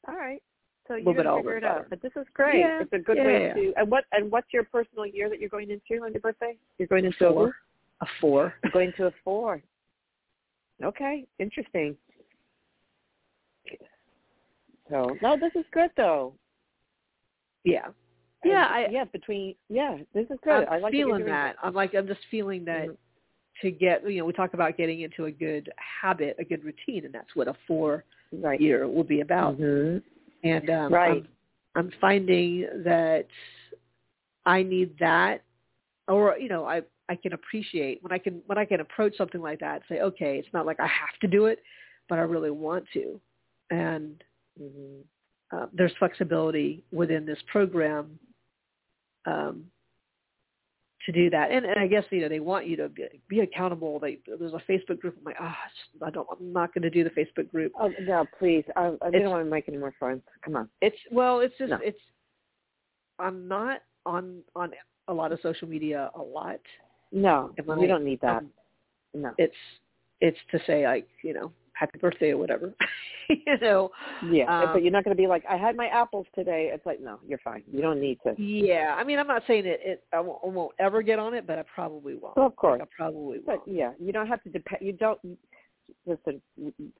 [0.08, 0.42] All right.
[0.88, 1.76] So you're bit figure it almond out.
[1.76, 1.86] butter.
[1.90, 2.60] But this is great.
[2.60, 3.54] Yeah, It's a good yeah, way yeah.
[3.54, 3.72] to.
[3.76, 6.56] And what and what's your personal year that you're going into on your birthday?
[6.78, 7.54] You're going into a Four.
[8.02, 8.54] A four.
[8.62, 9.62] You're going to a four.
[10.84, 11.96] Okay, interesting.
[14.90, 16.34] So no, this is good though.
[17.64, 17.88] Yeah.
[18.44, 20.64] Yeah, I, yeah, between yeah, this is good.
[20.64, 21.56] I'm I like feeling that.
[21.62, 22.96] I'm like I'm just feeling that Mhm.
[23.62, 27.04] to get you know we talk about getting into a good habit, a good routine,
[27.06, 28.60] and that's what a four Right.
[28.60, 29.56] year will be about.
[29.58, 30.02] Mhm.
[30.42, 31.24] And um, Right.
[31.74, 33.26] I'm, I'm finding that
[34.44, 35.42] I need that,
[36.08, 39.40] or you know I I can appreciate when I can when I can approach something
[39.40, 39.82] like that.
[39.88, 41.62] Say okay, it's not like I have to do it,
[42.08, 43.20] but I really want to,
[43.70, 44.22] and
[44.60, 45.02] Mhm.
[45.52, 48.18] uh, there's flexibility within this program
[49.26, 49.64] um,
[51.04, 51.50] to do that.
[51.50, 53.98] And, and I guess you know they want you to be, be accountable.
[53.98, 55.16] They, there's a Facebook group.
[55.18, 55.56] I'm like, ah,
[56.04, 56.26] I don't.
[56.30, 57.72] I'm not going to do the Facebook group.
[57.80, 58.64] Oh no, please!
[58.76, 60.22] I, I don't want to make any more friends.
[60.44, 60.68] Come on.
[60.80, 61.78] It's well, it's just No.
[61.82, 61.98] it's.
[63.18, 64.72] I'm not on on
[65.08, 66.60] a lot of social media a lot.
[67.12, 68.38] No, we don't need that.
[68.38, 68.50] um,
[69.14, 69.32] no.
[69.38, 69.54] It's
[70.20, 72.74] it's to say like you know happy birthday or whatever.
[73.28, 73.90] you know.
[74.30, 76.70] Yeah, um, but you're not going to be like, I had my apples today.
[76.72, 77.62] It's like, no, you're fine.
[77.70, 78.34] You don't need to.
[78.40, 79.80] Yeah, I mean, I'm not saying it.
[79.84, 82.36] it I, won't, I won't ever get on it, but I probably won't.
[82.36, 82.80] Well, of course.
[82.80, 83.62] Like, I probably won't.
[83.66, 84.82] yeah, you don't have to depend.
[84.82, 85.18] You don't.
[86.04, 86.42] Listen,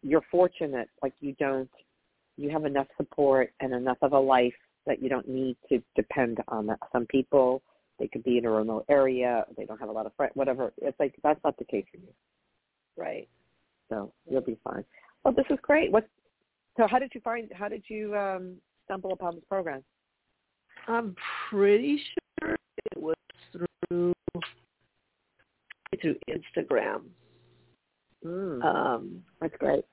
[0.03, 0.89] you're fortunate.
[1.03, 1.71] Like you don't.
[2.37, 4.53] You have enough support and enough of a life
[4.87, 6.79] that you don't need to depend on that.
[6.93, 7.63] Some people,
[7.99, 9.45] they could be in a remote area.
[9.57, 10.33] They don't have a lot of friends.
[10.35, 10.73] Whatever.
[10.79, 12.13] It's like that's not the case for you.
[12.97, 13.29] Right.
[13.89, 14.85] So you'll be fine.
[15.25, 15.93] Well, this is great.
[15.93, 16.09] What?
[16.77, 17.51] So how did you find?
[17.55, 19.83] How did you um, stumble upon this program?
[20.89, 21.15] I'm
[21.51, 22.01] pretty
[22.41, 22.57] sure
[22.93, 23.17] it was
[23.53, 24.13] through
[26.01, 27.03] through Instagram.
[28.25, 29.85] Mm, Um, that's great.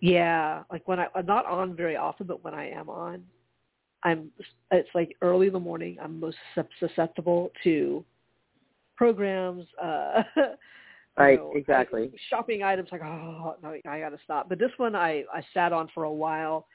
[0.00, 3.24] yeah, like when I I'm not on very often, but when I am on,
[4.02, 4.30] I'm
[4.70, 5.96] it's like early in the morning.
[6.02, 6.36] I'm most
[6.78, 8.04] susceptible to
[8.96, 9.66] programs.
[9.82, 10.22] Uh,
[11.16, 12.10] Right, know, exactly.
[12.28, 14.48] Shopping items like oh no, I got to stop.
[14.48, 16.66] But this one I I sat on for a while,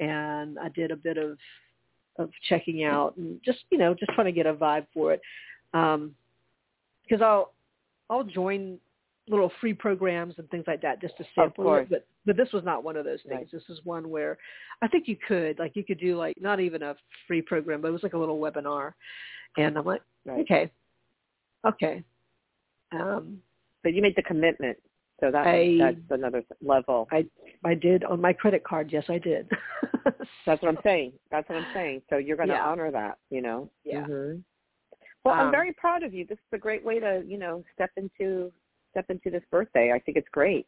[0.00, 1.38] and I did a bit of
[2.18, 5.20] of checking out and just you know just trying to get a vibe for it.
[5.74, 6.14] Um,
[7.02, 7.52] because I'll
[8.10, 8.78] I'll join
[9.28, 11.88] little free programs and things like that just to sample it.
[11.88, 13.40] But but this was not one of those things.
[13.40, 13.50] Right.
[13.52, 14.38] This is one where
[14.82, 17.88] I think you could like you could do like not even a free program, but
[17.88, 18.92] it was like a little webinar.
[19.56, 20.40] And I'm like, Right.
[20.40, 20.70] okay,
[21.66, 22.02] okay.
[22.92, 23.38] Um,
[23.84, 24.76] But you made the commitment,
[25.20, 27.06] so that I- that's another level.
[27.12, 27.26] I
[27.64, 28.90] I did on my credit card.
[28.90, 29.48] Yes, I did.
[30.46, 31.12] That's what I'm saying.
[31.30, 32.02] That's what I'm saying.
[32.10, 32.66] So you're going to Yeah.
[32.68, 33.70] honor that, you know.
[33.84, 34.04] Yeah.
[34.04, 34.36] hmm
[35.24, 36.26] Well, I'm Um, very proud of you.
[36.26, 38.52] This is a great way to, you know, step into
[38.90, 39.92] step into this birthday.
[39.92, 40.66] I think it's great.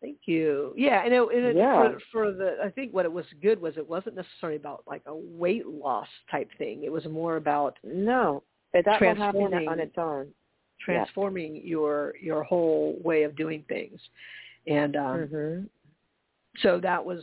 [0.00, 0.72] Thank you.
[0.76, 1.76] Yeah, and it, and it, Yeah.
[1.76, 5.02] for for the I think what it was good was it wasn't necessarily about like
[5.06, 6.84] a weight loss type thing.
[6.84, 8.42] It was more about No,
[8.72, 10.32] but that will happen on its own.
[10.84, 14.00] Transforming your your whole way of doing things.
[14.66, 15.60] And um hmm
[16.62, 17.22] so that was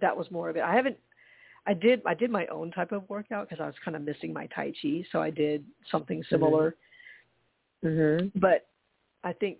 [0.00, 0.62] that was more of it.
[0.62, 0.96] I haven't
[1.66, 4.32] I did I did my own type of workout because I was kind of missing
[4.32, 6.74] my tai chi, so I did something similar.
[7.82, 8.66] hmm But
[9.24, 9.58] I think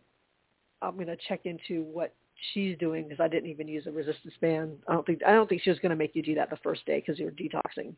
[0.81, 2.15] I'm going to check into what
[2.53, 4.79] she's doing because I didn't even use a resistance band.
[4.89, 6.57] I don't think I don't think she was going to make you do that the
[6.57, 7.95] first day because you were detoxing,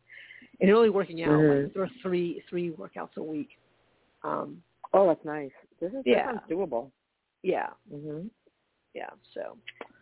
[0.59, 1.31] and you're only working out.
[1.31, 1.63] Mhm.
[1.63, 3.57] Like, there are three three workouts a week.
[4.25, 4.61] Um,
[4.93, 5.51] Oh, that's nice.
[5.81, 6.31] This is Yeah.
[6.31, 6.91] this doable.
[7.43, 8.27] yeah, hmm
[8.93, 9.09] yeah.
[9.33, 9.57] So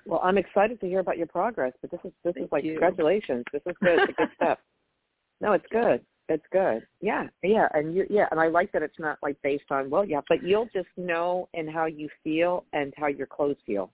[0.05, 1.74] Well, I'm excited to hear about your progress.
[1.82, 2.71] But this is this Thank is like you.
[2.74, 3.43] congratulations.
[3.51, 3.99] This is good.
[4.01, 4.59] It's a good step.
[5.41, 6.05] No, it's good.
[6.30, 6.86] It's good.
[7.01, 10.05] Yeah, yeah, and you yeah, and I like that it's not like based on well,
[10.05, 13.91] yeah, but you'll just know and how you feel and how your clothes feel.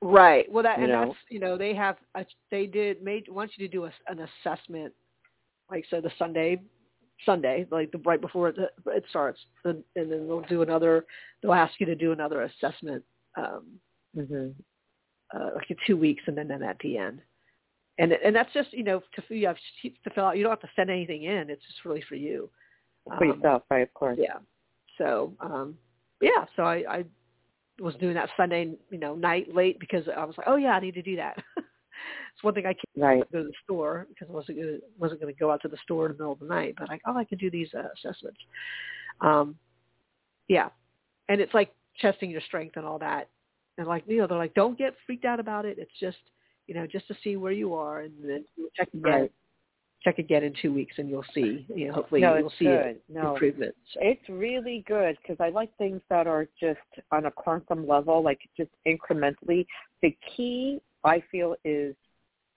[0.00, 0.50] right.
[0.50, 1.04] Well, that You and know?
[1.08, 4.26] that's you know they have a, they did made want you to do a, an
[4.28, 4.92] assessment,
[5.70, 6.60] like so the Sunday.
[7.26, 8.56] Sunday, like the right before it,
[8.86, 11.04] it starts, and and then they'll do another.
[11.42, 13.04] They'll ask you to do another assessment
[13.36, 13.80] um,
[14.16, 14.54] Mhm.
[15.34, 17.20] uh, like in two weeks, and then then at the end.
[17.98, 20.36] And and that's just you know to you have to fill out.
[20.36, 21.50] You don't have to send anything in.
[21.50, 22.50] It's just really for you.
[23.16, 23.82] For Um, yourself, right?
[23.82, 24.18] Of course.
[24.20, 24.38] Yeah.
[24.96, 25.76] So um,
[26.20, 26.44] yeah.
[26.56, 27.04] So I, I
[27.80, 30.80] was doing that Sunday you know night late because I was like, oh yeah, I
[30.80, 31.42] need to do that.
[32.34, 33.32] it's one thing I can't Right.
[33.32, 35.76] go to the store because I wasn't gonna, wasn't going to go out to the
[35.78, 36.74] store in the middle of the night.
[36.78, 38.38] But I oh I can do these uh, assessments.
[39.20, 39.56] Um,
[40.48, 40.68] yeah,
[41.28, 43.28] and it's like testing your strength and all that.
[43.76, 45.78] And like you know, they're like, don't get freaked out about it.
[45.78, 46.18] It's just
[46.66, 48.44] you know just to see where you are, and then
[48.76, 49.02] check again.
[49.02, 49.32] Right.
[50.04, 51.66] Check again in two weeks, and you'll see.
[51.74, 53.00] You know, hopefully No, you'll see good.
[53.08, 53.32] No.
[53.32, 53.74] improvement.
[53.92, 56.78] So, It's really good because I like things that are just
[57.10, 59.66] on a quantum level, like just incrementally.
[60.02, 61.94] The key, I feel, is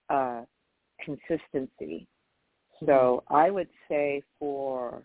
[0.08, 0.42] uh,
[1.04, 2.06] consistency.
[2.86, 5.02] So I would say for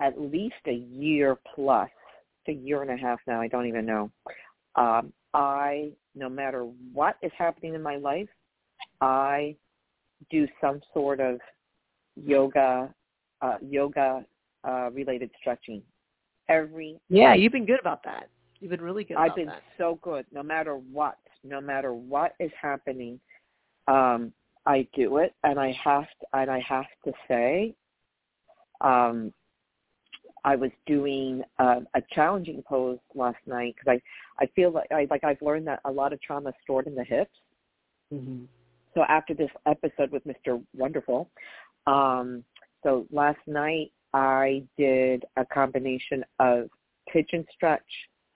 [0.00, 1.90] at least a year plus,
[2.44, 4.10] it's a year and a half now, I don't even know.
[4.76, 6.62] Um, I, no matter
[6.92, 8.28] what is happening in my life,
[9.00, 9.56] I
[10.30, 11.40] do some sort of
[12.16, 12.94] yoga,
[13.42, 14.24] uh, yoga
[14.66, 15.82] uh, related stretching
[16.48, 18.28] every yeah, you've been good about that.
[18.60, 19.62] You've been really good I've been that.
[19.76, 20.24] so good.
[20.32, 21.18] No matter what,
[21.48, 23.20] no matter what is happening,
[23.88, 24.32] um,
[24.66, 27.74] I do it, and I have to, and I have to say,
[28.80, 29.32] um,
[30.44, 34.00] I was doing uh, a challenging pose last night because
[34.38, 36.86] I I feel like I like I've learned that a lot of trauma is stored
[36.86, 37.34] in the hips.
[38.12, 38.44] Mm-hmm.
[38.94, 40.62] So after this episode with Mr.
[40.74, 41.28] Wonderful,
[41.86, 42.44] um,
[42.82, 46.70] so last night I did a combination of
[47.12, 47.82] pigeon stretch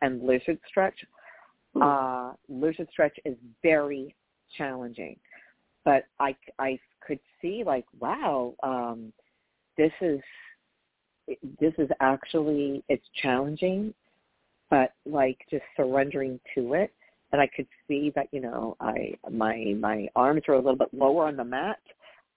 [0.02, 0.98] and lizard stretch.
[1.80, 4.14] Uh, lizard stretch is very
[4.56, 5.16] challenging,
[5.84, 9.12] but I, I could see like, wow, um,
[9.76, 10.20] this is,
[11.60, 13.94] this is actually, it's challenging,
[14.68, 16.92] but like just surrendering to it.
[17.32, 20.92] And I could see that, you know, I, my, my arms are a little bit
[20.92, 21.78] lower on the mat.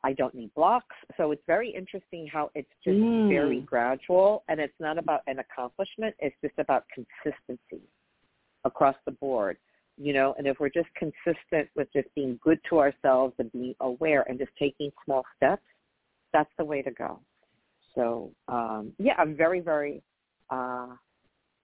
[0.04, 0.96] I don't need blocks.
[1.18, 3.30] So it's very interesting how it's just Mm.
[3.30, 6.16] very gradual and it's not about an accomplishment.
[6.20, 7.82] It's just about consistency
[8.66, 9.58] across the board,
[9.98, 13.76] you know, and if we're just consistent with just being good to ourselves and being
[13.80, 15.64] aware and just taking small steps,
[16.32, 17.20] that's the way to go.
[17.96, 20.02] So, um, yeah, I'm very, very
[20.50, 20.88] uh,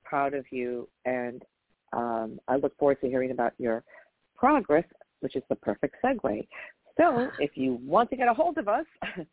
[0.03, 1.43] proud of you and
[1.91, 3.83] um, I look forward to hearing about your
[4.35, 4.85] progress,
[5.21, 6.47] which is the perfect segue.
[6.97, 8.85] So if you want to get a hold of us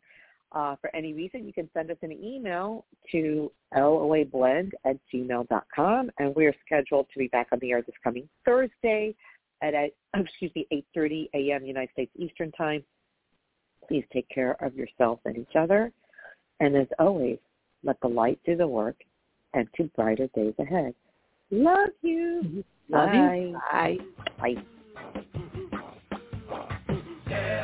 [0.53, 6.35] uh, for any reason, you can send us an email to loablend at gmail.com, and
[6.35, 9.13] we are scheduled to be back on the air this coming Thursday
[9.61, 11.65] at, at excuse me 8.30 a.m.
[11.65, 12.83] United States Eastern Time.
[13.87, 15.91] Please take care of yourself and each other.
[16.59, 17.37] And as always,
[17.83, 18.95] let the light do the work
[19.53, 20.93] and to brighter days ahead.
[21.51, 22.63] Love you.
[22.89, 23.33] Love Bye.
[23.35, 23.97] you.
[24.39, 24.55] Bye.
[27.29, 27.63] Bye.